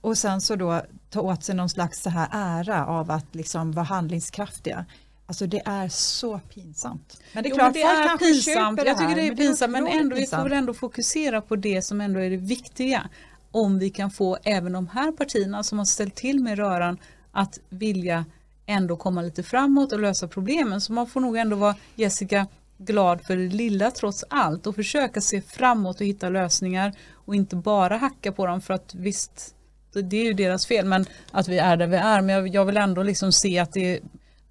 och 0.00 0.18
sen 0.18 0.40
så 0.40 0.56
då 0.56 0.82
ta 1.10 1.20
åt 1.20 1.44
sig 1.44 1.54
någon 1.54 1.68
slags 1.68 2.02
så 2.02 2.10
här 2.10 2.28
ära 2.32 2.86
av 2.86 3.10
att 3.10 3.34
liksom 3.34 3.72
vara 3.72 3.84
handlingskraftiga. 3.84 4.84
Alltså 5.26 5.46
det 5.46 5.62
är 5.64 5.88
så 5.88 6.38
pinsamt. 6.38 7.20
Men 7.32 7.42
det 7.42 7.48
är 7.48 7.50
jo, 7.50 7.56
klart, 7.56 7.74
det 7.74 7.82
är 7.82 8.18
pinsamt. 8.18 8.80
Jag 8.84 8.98
tycker 8.98 9.14
det 9.14 9.26
är 9.26 9.36
pinsamt 9.36 9.72
men, 9.72 9.86
ändå, 9.86 10.16
vi 10.16 10.26
får 10.26 10.52
ändå 10.52 10.74
fokusera 10.74 11.40
på 11.40 11.56
det 11.56 11.82
som 11.82 12.00
ändå 12.00 12.20
är 12.20 12.30
det 12.30 12.36
viktiga. 12.36 13.08
Om 13.50 13.78
vi 13.78 13.90
kan 13.90 14.10
få 14.10 14.38
även 14.42 14.72
de 14.72 14.88
här 14.88 15.12
partierna 15.12 15.62
som 15.62 15.78
har 15.78 15.84
ställt 15.84 16.14
till 16.14 16.40
med 16.40 16.58
röran 16.58 16.98
att 17.32 17.58
vilja 17.68 18.24
ändå 18.66 18.96
komma 18.96 19.22
lite 19.22 19.42
framåt 19.42 19.92
och 19.92 20.00
lösa 20.00 20.28
problemen. 20.28 20.80
Så 20.80 20.92
man 20.92 21.06
får 21.06 21.20
nog 21.20 21.36
ändå 21.36 21.56
vara 21.56 21.76
Jessica 21.94 22.46
glad 22.78 23.20
för 23.26 23.36
det 23.36 23.48
lilla 23.48 23.90
trots 23.90 24.24
allt 24.28 24.66
och 24.66 24.74
försöka 24.74 25.20
se 25.20 25.42
framåt 25.42 26.00
och 26.00 26.06
hitta 26.06 26.28
lösningar 26.28 26.92
och 27.12 27.34
inte 27.34 27.56
bara 27.56 27.96
hacka 27.96 28.32
på 28.32 28.46
dem 28.46 28.60
för 28.60 28.74
att 28.74 28.94
visst 28.94 29.54
det 29.92 30.16
är 30.16 30.24
ju 30.24 30.32
deras 30.32 30.66
fel 30.66 30.86
men 30.86 31.06
att 31.30 31.48
vi 31.48 31.58
är 31.58 31.76
där 31.76 31.86
vi 31.86 31.96
är 31.96 32.20
men 32.20 32.34
jag, 32.34 32.48
jag 32.48 32.64
vill 32.64 32.76
ändå 32.76 33.02
liksom 33.02 33.32
se 33.32 33.58
att 33.58 33.72
det 33.72 33.96
är 33.96 34.00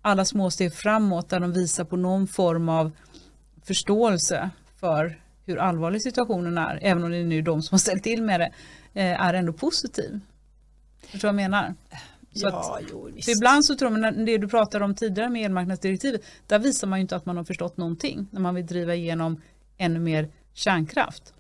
alla 0.02 0.26
små 0.26 0.52
steg 0.52 0.74
framåt 0.74 1.30
där 1.30 1.40
de 1.40 1.54
visar 1.54 1.84
på 1.84 1.96
någon 1.98 2.28
form 2.28 2.70
av 2.70 2.92
förståelse 3.64 4.50
för 4.80 5.20
hur 5.46 5.58
allvarlig 5.58 6.02
situationen 6.02 6.58
är 6.58 6.80
även 6.82 7.04
om 7.04 7.12
det 7.12 7.18
är 7.18 7.24
nu 7.24 7.42
de 7.42 7.62
som 7.62 7.74
har 7.74 7.80
ställt 7.80 8.04
till 8.04 8.24
med 8.24 8.40
det 8.40 8.52
eh, 8.94 9.22
är 9.22 9.34
ändå 9.34 9.54
positiv. 9.54 10.20
Förstår 11.02 11.30
du 11.30 11.34
vad 11.36 11.44
jag 11.44 11.52
menar? 11.52 11.76
Så 12.34 12.48
ja, 12.48 12.78
att, 12.78 12.84
jo, 12.92 13.10
för 13.24 13.32
ibland 13.32 13.66
så 13.66 13.76
tror 13.76 13.90
man, 13.90 14.26
det 14.26 14.38
du 14.38 14.48
pratade 14.48 14.86
om 14.86 14.96
tidigare 14.96 15.30
med 15.30 15.46
elmarknadsdirektivet, 15.46 16.22
där 16.48 16.60
visar 16.60 16.88
man 16.88 17.00
ju 17.00 17.02
inte 17.02 17.16
att 17.16 17.26
man 17.26 17.38
har 17.38 17.44
förstått 17.44 17.78
någonting 17.78 18.28
när 18.32 18.42
man 18.42 18.56
vill 18.56 18.66
driva 18.66 18.96
igenom 18.96 19.42
ännu 19.78 20.00
mer 20.00 20.30
kärnkraft. 20.54 21.34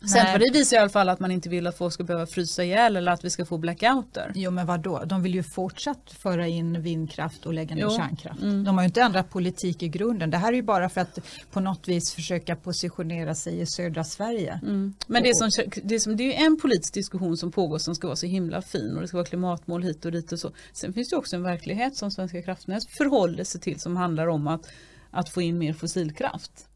Centerpartiet 0.00 0.54
visar 0.54 0.76
i 0.76 0.80
alla 0.80 0.88
fall 0.88 1.08
att 1.08 1.20
man 1.20 1.30
inte 1.30 1.48
vill 1.48 1.66
att 1.66 1.78
folk 1.78 1.94
ska 1.94 2.04
behöva 2.04 2.26
frysa 2.26 2.64
ihjäl 2.64 2.96
eller 2.96 3.12
att 3.12 3.24
vi 3.24 3.30
ska 3.30 3.44
få 3.44 3.58
blackouter. 3.58 4.32
Jo 4.34 4.50
men 4.50 4.66
vadå, 4.66 5.02
de 5.04 5.22
vill 5.22 5.34
ju 5.34 5.42
fortsatt 5.42 6.14
föra 6.18 6.46
in 6.46 6.82
vindkraft 6.82 7.46
och 7.46 7.54
lägga 7.54 7.74
ner 7.74 7.82
jo. 7.82 7.90
kärnkraft. 7.90 8.42
Mm. 8.42 8.64
De 8.64 8.74
har 8.74 8.82
ju 8.82 8.86
inte 8.86 9.02
ändrat 9.02 9.30
politik 9.30 9.82
i 9.82 9.88
grunden. 9.88 10.30
Det 10.30 10.36
här 10.36 10.48
är 10.48 10.56
ju 10.56 10.62
bara 10.62 10.88
för 10.88 11.00
att 11.00 11.18
på 11.50 11.60
något 11.60 11.88
vis 11.88 12.14
försöka 12.14 12.56
positionera 12.56 13.34
sig 13.34 13.60
i 13.60 13.66
södra 13.66 14.04
Sverige. 14.04 14.60
Mm. 14.62 14.94
Men 15.06 15.22
det 15.22 15.28
är, 15.28 15.34
som, 15.34 15.50
det, 15.82 15.94
är 15.94 15.98
som, 15.98 16.16
det 16.16 16.36
är 16.36 16.46
en 16.46 16.60
politisk 16.60 16.94
diskussion 16.94 17.36
som 17.36 17.52
pågår 17.52 17.78
som 17.78 17.94
ska 17.94 18.06
vara 18.06 18.16
så 18.16 18.26
himla 18.26 18.62
fin 18.62 18.94
och 18.94 19.00
det 19.00 19.08
ska 19.08 19.16
vara 19.16 19.26
klimatmål 19.26 19.82
hit 19.82 20.04
och 20.04 20.12
dit 20.12 20.32
och 20.32 20.38
så. 20.38 20.50
Sen 20.72 20.92
finns 20.92 21.08
det 21.08 21.16
också 21.16 21.36
en 21.36 21.42
verklighet 21.42 21.96
som 21.96 22.10
Svenska 22.10 22.42
kraftnät 22.42 22.84
förhåller 22.98 23.44
sig 23.44 23.60
till 23.60 23.80
som 23.80 23.96
handlar 23.96 24.26
om 24.26 24.46
att, 24.46 24.66
att 25.10 25.28
få 25.28 25.42
in 25.42 25.58
mer 25.58 25.72
fossilkraft. 25.72 26.68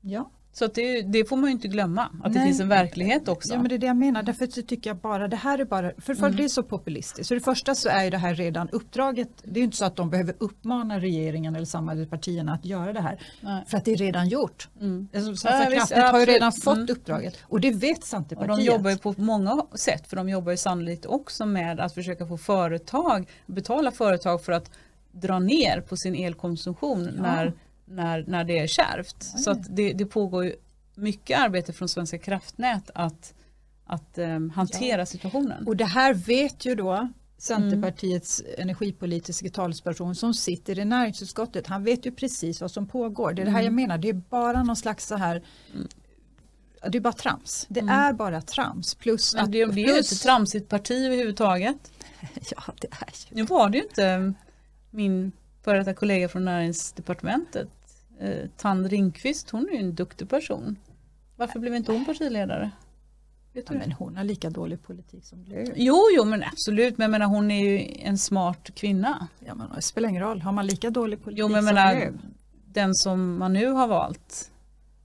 Ja. 0.00 0.30
Så 0.58 0.66
det, 0.66 1.02
det, 1.02 1.24
får 1.24 1.36
man 1.36 1.46
ju 1.46 1.52
inte 1.52 1.68
glömma, 1.68 2.02
att 2.02 2.12
Nej. 2.22 2.32
det 2.32 2.40
finns 2.40 2.60
en 2.60 2.68
verklighet 2.68 3.28
också. 3.28 3.52
Ja 3.52 3.58
men 3.58 3.68
det 3.68 3.74
är 3.74 3.78
det 3.78 3.86
jag 3.86 3.96
menar, 3.96 4.22
därför 4.22 4.46
tycker 4.46 4.90
jag 4.90 4.96
bara 4.96 5.28
det 5.28 5.36
här 5.36 5.58
är 5.58 5.64
bara, 5.64 5.92
för, 5.98 6.14
för 6.14 6.26
mm. 6.26 6.36
det 6.36 6.44
är 6.44 6.48
så 6.48 6.62
populistiskt. 6.62 7.28
Så 7.28 7.34
det 7.34 7.40
första 7.40 7.74
så 7.74 7.88
är 7.88 8.10
det 8.10 8.18
här 8.18 8.34
redan 8.34 8.68
uppdraget, 8.68 9.28
det 9.44 9.60
är 9.60 9.64
inte 9.64 9.76
så 9.76 9.84
att 9.84 9.96
de 9.96 10.10
behöver 10.10 10.34
uppmana 10.38 10.98
regeringen 10.98 11.56
eller 11.56 11.66
samarbetspartierna 11.66 12.52
att 12.52 12.64
göra 12.64 12.92
det 12.92 13.00
här. 13.00 13.20
Nej. 13.40 13.64
För 13.66 13.76
att 13.76 13.84
det 13.84 13.92
är 13.92 13.96
redan 13.96 14.28
gjort. 14.28 14.68
Mm. 14.80 15.08
Alltså, 15.14 15.48
ja, 15.48 15.66
kraftigt 15.70 15.98
har 15.98 16.20
ju 16.20 16.26
redan 16.26 16.52
fått 16.52 16.76
mm. 16.76 16.88
uppdraget 16.90 17.36
och 17.42 17.60
det 17.60 17.70
vet 17.70 18.04
Centerpartiet. 18.04 18.50
Och 18.50 18.56
de 18.56 18.64
jobbar 18.64 18.90
ju 18.90 18.98
på 18.98 19.14
många 19.16 19.66
sätt, 19.74 20.06
för 20.06 20.16
de 20.16 20.28
jobbar 20.28 20.50
ju 20.52 20.56
sannolikt 20.56 21.06
också 21.06 21.46
med 21.46 21.80
att 21.80 21.94
försöka 21.94 22.26
få 22.26 22.38
företag, 22.38 23.28
betala 23.46 23.90
företag 23.90 24.44
för 24.44 24.52
att 24.52 24.70
dra 25.12 25.38
ner 25.38 25.80
på 25.80 25.96
sin 25.96 26.14
elkonsumtion 26.14 27.10
ja. 27.16 27.22
när 27.22 27.52
när, 27.86 28.24
när 28.26 28.44
det 28.44 28.58
är 28.58 28.66
kärvt. 28.66 29.32
Oj. 29.34 29.42
Så 29.42 29.52
det, 29.52 29.92
det 29.92 30.06
pågår 30.06 30.52
mycket 30.94 31.38
arbete 31.38 31.72
från 31.72 31.88
Svenska 31.88 32.18
kraftnät 32.18 32.90
att, 32.94 33.34
att 33.84 34.18
um, 34.18 34.50
hantera 34.50 35.00
ja. 35.00 35.06
situationen. 35.06 35.66
Och 35.66 35.76
det 35.76 35.84
här 35.84 36.14
vet 36.14 36.64
ju 36.64 36.74
då 36.74 37.08
Centerpartiets 37.38 38.40
mm. 38.40 38.52
energipolitiska 38.58 39.48
talesperson 39.48 40.14
som 40.14 40.34
sitter 40.34 40.78
i 40.78 40.84
näringsutskottet. 40.84 41.66
Han 41.66 41.84
vet 41.84 42.06
ju 42.06 42.12
precis 42.12 42.60
vad 42.60 42.70
som 42.70 42.86
pågår. 42.86 43.32
Det 43.32 43.42
är 43.42 43.46
det 43.46 43.50
här 43.50 43.58
jag 43.58 43.66
mm. 43.66 43.74
menar, 43.74 43.98
det 43.98 44.08
är 44.08 44.12
bara 44.12 44.62
någon 44.62 44.76
slags 44.76 45.06
så 45.06 45.16
här 45.16 45.42
mm. 45.74 45.88
det 46.88 46.98
är 46.98 47.02
bara 47.02 47.12
trams. 47.12 47.66
Det 47.68 47.80
mm. 47.80 47.94
är 47.94 48.12
bara 48.12 48.40
trams. 48.40 48.94
Plus 48.94 49.34
Men 49.34 49.50
det, 49.50 49.64
att, 49.64 49.74
det 49.74 49.84
är 49.84 49.94
ju 49.94 50.00
ett 50.00 50.20
tramsigt 50.20 50.68
parti 50.68 51.06
överhuvudtaget. 51.06 51.92
ja, 52.50 52.62
det 52.80 52.88
är 52.90 53.08
ju 53.28 53.36
Nu 53.36 53.42
var 53.42 53.70
det 53.70 53.78
ju 53.78 53.84
inte 53.84 54.34
min 54.90 55.32
före 55.66 55.78
detta 55.78 55.94
kollega 55.94 56.28
från 56.28 56.44
näringsdepartementet, 56.44 57.68
eh, 58.20 58.48
Tand 58.56 58.86
Ringqvist, 58.86 59.50
hon 59.50 59.68
är 59.68 59.72
ju 59.72 59.78
en 59.78 59.94
duktig 59.94 60.28
person. 60.28 60.76
Varför 61.36 61.58
blev 61.58 61.74
inte 61.74 61.92
hon 61.92 62.04
partiledare? 62.04 62.70
Ja, 63.52 63.62
men 63.68 63.92
hon 63.92 64.16
har 64.16 64.24
lika 64.24 64.50
dålig 64.50 64.82
politik 64.82 65.24
som 65.24 65.44
Blair. 65.44 65.72
Jo, 65.76 65.96
jo 66.16 66.24
men 66.24 66.42
absolut, 66.42 66.98
men 66.98 67.04
jag 67.04 67.10
menar, 67.10 67.26
hon 67.26 67.50
är 67.50 67.64
ju 67.64 67.96
en 67.98 68.18
smart 68.18 68.70
kvinna. 68.74 69.28
Ja, 69.46 69.54
men 69.54 69.68
det 69.74 69.82
spelar 69.82 70.08
ingen 70.08 70.22
roll, 70.22 70.42
har 70.42 70.52
man 70.52 70.66
lika 70.66 70.90
dålig 70.90 71.22
politik 71.22 71.40
jo, 71.40 71.48
men 71.48 71.62
som 71.62 71.74
menar, 71.74 71.94
Blair? 71.94 72.12
Den 72.66 72.94
som 72.94 73.38
man 73.38 73.52
nu 73.52 73.66
har 73.66 73.88
valt, 73.88 74.50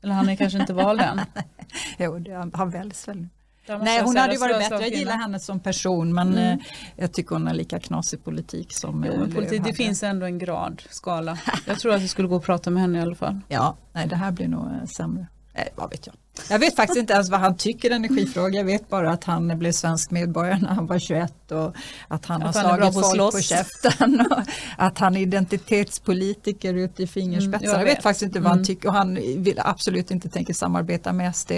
eller 0.01 0.13
han 0.13 0.29
är 0.29 0.35
kanske 0.35 0.59
inte 0.59 0.73
vald 0.73 1.01
än. 1.01 1.19
jo, 1.99 2.19
det 2.19 2.31
har 2.53 2.65
väljs 2.65 3.07
väl 3.07 3.27
Nej, 3.67 4.01
hon 4.01 4.17
hade 4.17 4.33
ju 4.33 4.39
varit 4.39 4.59
bättre. 4.59 4.81
Jag 4.81 4.93
gillar 4.93 5.17
henne 5.17 5.39
som 5.39 5.59
person 5.59 6.13
men 6.13 6.27
mm. 6.27 6.59
Eh, 6.59 6.65
jag 6.95 7.13
tycker 7.13 7.35
hon 7.35 7.47
har 7.47 7.53
lika 7.53 7.79
knasig 7.79 8.23
politik 8.23 8.73
som 8.73 9.05
jo, 9.07 9.23
eh, 9.23 9.33
politik, 9.33 9.63
Det 9.63 9.73
finns 9.73 10.03
ändå 10.03 10.25
en 10.25 10.37
grad, 10.37 10.81
skala. 10.89 11.37
Jag 11.67 11.79
tror 11.79 11.93
att 11.93 12.01
det 12.01 12.07
skulle 12.07 12.27
gå 12.27 12.35
att 12.35 12.43
prata 12.43 12.69
med 12.69 12.81
henne 12.81 12.99
i 12.99 13.01
alla 13.01 13.15
fall. 13.15 13.39
Ja, 13.47 13.77
nej 13.93 14.07
det 14.07 14.15
här 14.15 14.31
blir 14.31 14.47
nog 14.47 14.65
eh, 14.65 14.85
sämre. 14.85 15.27
Nej, 15.53 15.69
vad 15.75 15.89
vet 15.89 16.07
jag. 16.07 16.15
Jag 16.49 16.59
vet 16.59 16.75
faktiskt 16.75 16.99
inte 16.99 17.13
ens 17.13 17.29
vad 17.29 17.39
han 17.39 17.57
tycker 17.57 17.91
energifråga. 17.91 18.57
Jag 18.57 18.65
vet 18.65 18.89
bara 18.89 19.11
att 19.11 19.23
han 19.23 19.59
blev 19.59 19.71
svensk 19.71 20.11
medborgare 20.11 20.59
när 20.61 20.69
han 20.69 20.87
var 20.87 20.99
21 20.99 21.51
och 21.51 21.75
att 22.07 22.25
han 22.25 22.43
att 22.43 22.55
har 22.55 22.63
han 22.63 22.77
slagit 22.77 22.93
folk 22.93 23.05
slåss. 23.05 23.35
på 23.35 23.41
käften. 23.41 24.27
Och 24.31 24.37
att 24.77 24.97
han 24.97 25.17
är 25.17 25.21
identitetspolitiker 25.21 26.73
ute 26.73 27.03
i 27.03 27.07
fingerspetsar. 27.07 27.57
Mm, 27.57 27.71
jag, 27.71 27.81
jag 27.81 27.95
vet. 27.95 28.03
faktiskt 28.03 28.23
inte 28.23 28.39
vad 28.39 28.51
mm. 28.51 28.57
han 28.57 28.65
tycker 28.65 28.87
och 28.87 28.93
han 28.93 29.15
vill 29.15 29.59
absolut 29.59 30.11
inte 30.11 30.29
tänka 30.29 30.53
samarbeta 30.53 31.13
med 31.13 31.35
SD. 31.35 31.51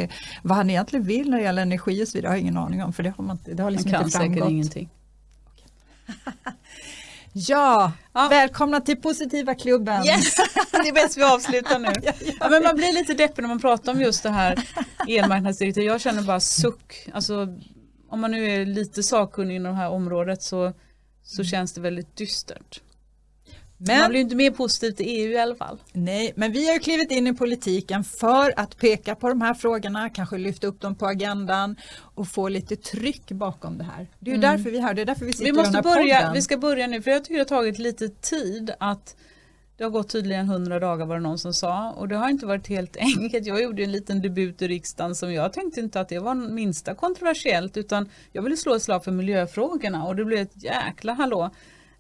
Vad 0.43 0.58
han 0.58 0.69
egentligen 0.69 1.06
vill 1.06 1.29
när 1.29 1.38
det 1.38 1.43
gäller 1.43 1.62
energi 1.62 2.03
och 2.03 2.08
så 2.08 2.17
vidare 2.17 2.29
har 2.29 2.36
jag 2.36 2.41
ingen 2.41 2.58
aning 2.58 2.84
om 2.84 2.93
för 2.93 3.03
det 3.03 3.13
har, 3.17 3.23
man, 3.23 3.39
det 3.45 3.63
har 3.63 3.71
liksom 3.71 3.93
han 3.93 3.99
kan 3.99 4.06
inte 4.06 4.17
framgått. 4.17 4.38
säkert 4.38 4.51
ingenting. 4.51 4.89
Ja, 7.33 7.91
ja, 8.13 8.27
välkomna 8.29 8.81
till 8.81 9.01
positiva 9.01 9.55
klubben. 9.55 10.05
Yes, 10.05 10.35
det 10.71 10.77
är 10.77 10.93
bäst 10.93 11.17
vi 11.17 11.23
avslutar 11.23 11.79
nu. 11.79 11.93
ja, 12.39 12.49
men 12.49 12.63
man 12.63 12.75
blir 12.75 12.93
lite 12.93 13.13
deppig 13.13 13.41
när 13.41 13.49
man 13.49 13.59
pratar 13.59 13.91
om 13.91 14.01
just 14.01 14.23
det 14.23 14.29
här 14.29 14.67
elmarknadsdirektivet. 15.07 15.87
Jag 15.87 16.01
känner 16.01 16.21
bara 16.21 16.39
suck. 16.39 17.09
Alltså, 17.13 17.47
om 18.09 18.21
man 18.21 18.31
nu 18.31 18.51
är 18.51 18.65
lite 18.65 19.03
sakkunnig 19.03 19.55
inom 19.55 19.71
det 19.71 19.77
här 19.77 19.89
området 19.89 20.43
så, 20.43 20.73
så 21.23 21.43
känns 21.43 21.73
det 21.73 21.81
väldigt 21.81 22.17
dystert. 22.17 22.81
Men, 23.87 23.99
man 23.99 24.09
blir 24.09 24.19
inte 24.19 24.35
mer 24.35 24.51
positiv 24.51 24.91
till 24.91 25.05
EU 25.09 25.31
i 25.31 25.37
alla 25.37 25.55
fall. 25.55 25.81
Nej, 25.91 26.33
men 26.35 26.51
vi 26.51 26.71
har 26.71 26.79
klivit 26.79 27.11
in 27.11 27.27
i 27.27 27.33
politiken 27.33 28.03
för 28.03 28.53
att 28.59 28.77
peka 28.77 29.15
på 29.15 29.29
de 29.29 29.41
här 29.41 29.53
frågorna, 29.53 30.09
kanske 30.09 30.37
lyfta 30.37 30.67
upp 30.67 30.81
dem 30.81 30.95
på 30.95 31.07
agendan 31.07 31.75
och 31.99 32.27
få 32.27 32.49
lite 32.49 32.75
tryck 32.75 33.31
bakom 33.31 33.77
det 33.77 33.83
här. 33.83 34.07
Det 34.19 34.31
är 34.31 34.35
mm. 34.35 34.51
därför 34.51 34.71
vi 34.71 34.79
har 34.79 34.93
det 34.93 35.01
är 35.01 35.05
därför 35.05 35.25
vi 35.25 35.33
sitter 35.33 35.45
vi 35.45 35.51
måste 35.51 35.69
i 35.69 35.81
den 35.81 35.85
här 35.85 35.95
börja, 35.95 36.17
podden. 36.17 36.33
Vi 36.33 36.41
ska 36.41 36.57
börja 36.57 36.87
nu, 36.87 37.01
för 37.01 37.11
jag 37.11 37.23
tycker 37.23 37.33
det 37.33 37.51
har 37.51 37.61
tagit 37.61 37.79
lite 37.79 38.09
tid 38.09 38.71
att 38.79 39.15
det 39.77 39.83
har 39.83 39.91
gått 39.91 40.09
tydligen 40.09 40.45
100 40.45 40.79
dagar 40.79 41.05
var 41.05 41.15
det 41.15 41.21
någon 41.21 41.39
som 41.39 41.53
sa 41.53 41.91
och 41.91 42.07
det 42.07 42.15
har 42.15 42.29
inte 42.29 42.45
varit 42.45 42.67
helt 42.67 42.97
enkelt. 43.17 43.45
Jag 43.45 43.61
gjorde 43.61 43.83
en 43.83 43.91
liten 43.91 44.21
debut 44.21 44.61
i 44.61 44.67
riksdagen 44.67 45.15
som 45.15 45.33
jag 45.33 45.53
tänkte 45.53 45.79
inte 45.79 45.99
att 45.99 46.09
det 46.09 46.19
var 46.19 46.35
minsta 46.35 46.95
kontroversiellt 46.95 47.77
utan 47.77 48.09
jag 48.31 48.41
ville 48.41 48.57
slå 48.57 48.75
ett 48.75 48.83
slag 48.83 49.03
för 49.03 49.11
miljöfrågorna 49.11 50.05
och 50.05 50.15
det 50.15 50.25
blev 50.25 50.39
ett 50.39 50.63
jäkla 50.63 51.13
hallå 51.13 51.51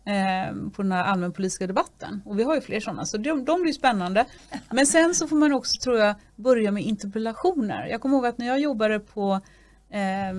eh, 0.05 0.55
på 0.75 0.81
den 0.81 0.91
här 0.91 1.03
allmänpolitiska 1.03 1.67
debatten. 1.67 2.21
Och 2.25 2.39
vi 2.39 2.43
har 2.43 2.55
ju 2.55 2.61
fler 2.61 2.79
sådana, 2.79 3.05
så 3.05 3.17
de, 3.17 3.45
de 3.45 3.61
blir 3.61 3.73
spännande. 3.73 4.25
Men 4.71 4.85
sen 4.85 5.15
så 5.15 5.27
får 5.27 5.35
man 5.35 5.53
också, 5.53 5.81
tror 5.81 5.97
jag, 5.97 6.15
börja 6.35 6.71
med 6.71 6.83
interpellationer. 6.83 7.87
Jag 7.87 8.01
kommer 8.01 8.15
ihåg 8.15 8.25
att 8.25 8.37
när 8.37 8.47
jag 8.47 8.59
jobbade 8.59 8.99
på 8.99 9.41
eh, 9.89 10.35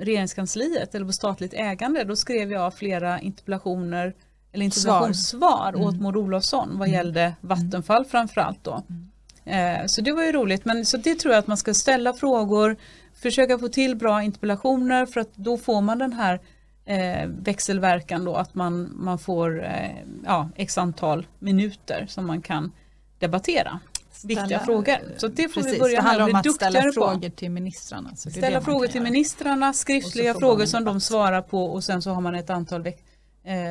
regeringskansliet 0.00 0.94
eller 0.94 1.06
på 1.06 1.12
statligt 1.12 1.54
ägande, 1.54 2.04
då 2.04 2.16
skrev 2.16 2.52
jag 2.52 2.74
flera 2.74 3.20
interpellationer 3.20 4.14
eller 4.52 4.64
interpellationssvar 4.64 5.68
mm. 5.68 5.80
åt 5.80 6.00
Maud 6.00 6.16
Olofsson 6.16 6.78
vad 6.78 6.88
mm. 6.88 6.98
gällde 6.98 7.22
mm. 7.22 7.34
Vattenfall 7.40 8.04
framförallt 8.04 8.64
då. 8.64 8.82
Mm. 8.88 9.06
Eh, 9.44 9.86
så 9.86 10.00
det 10.00 10.12
var 10.12 10.22
ju 10.22 10.32
roligt, 10.32 10.64
men 10.64 10.86
så 10.86 10.96
det 10.96 11.14
tror 11.14 11.34
jag 11.34 11.38
att 11.38 11.46
man 11.46 11.56
ska 11.56 11.74
ställa 11.74 12.12
frågor, 12.12 12.76
försöka 13.14 13.58
få 13.58 13.68
till 13.68 13.96
bra 13.96 14.22
interpellationer 14.22 15.06
för 15.06 15.20
att 15.20 15.34
då 15.34 15.58
får 15.58 15.80
man 15.80 15.98
den 15.98 16.12
här 16.12 16.40
eh, 16.86 17.26
växelverkan 17.26 18.24
då 18.24 18.34
att 18.34 18.54
man, 18.54 18.90
man 18.94 19.18
får 19.18 19.64
eh, 19.64 19.90
ja, 20.24 20.50
x 20.56 20.78
antal 20.78 21.26
minuter 21.38 22.06
som 22.08 22.26
man 22.26 22.42
kan 22.42 22.72
debattera 23.18 23.80
ställa, 24.12 24.40
viktiga 24.40 24.60
frågor. 24.60 25.14
Så 25.16 25.28
det 25.28 25.48
får 25.48 25.60
precis, 25.60 25.74
vi 25.74 25.78
börja 25.78 26.02
med 26.02 26.20
att 26.20 26.42
bli 26.42 26.50
duktigare 26.50 26.72
på. 26.72 26.92
ställa 26.92 26.92
frågor 26.92 27.28
till 27.28 27.50
ministrarna. 27.50 28.16
Ställa 28.16 28.60
frågor 28.60 28.86
till 28.86 29.02
ministrarna, 29.02 29.72
skriftliga 29.72 30.34
frågor 30.34 30.66
som 30.66 30.84
de 30.84 31.00
svarar 31.00 31.42
på 31.42 31.64
och 31.64 31.84
sen 31.84 32.02
så 32.02 32.10
har 32.10 32.20
man 32.20 32.34
ett 32.34 32.50
antal 32.50 32.86
eh, 32.86 32.92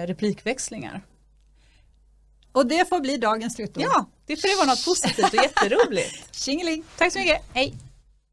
replikväxlingar. 0.08 1.01
Och 2.51 2.67
det 2.67 2.89
får 2.89 2.99
bli 2.99 3.17
dagens 3.17 3.54
slutord. 3.54 3.84
Ja, 3.84 4.06
det 4.25 4.36
får 4.36 4.47
det 4.47 4.56
vara 4.56 4.67
något 4.67 4.86
positivt 4.86 5.34
och 5.34 5.43
jätteroligt. 5.43 6.28
Tjingeling! 6.36 6.84
Tack 6.97 7.13
så 7.13 7.19
mycket, 7.19 7.41
hej! 7.54 7.73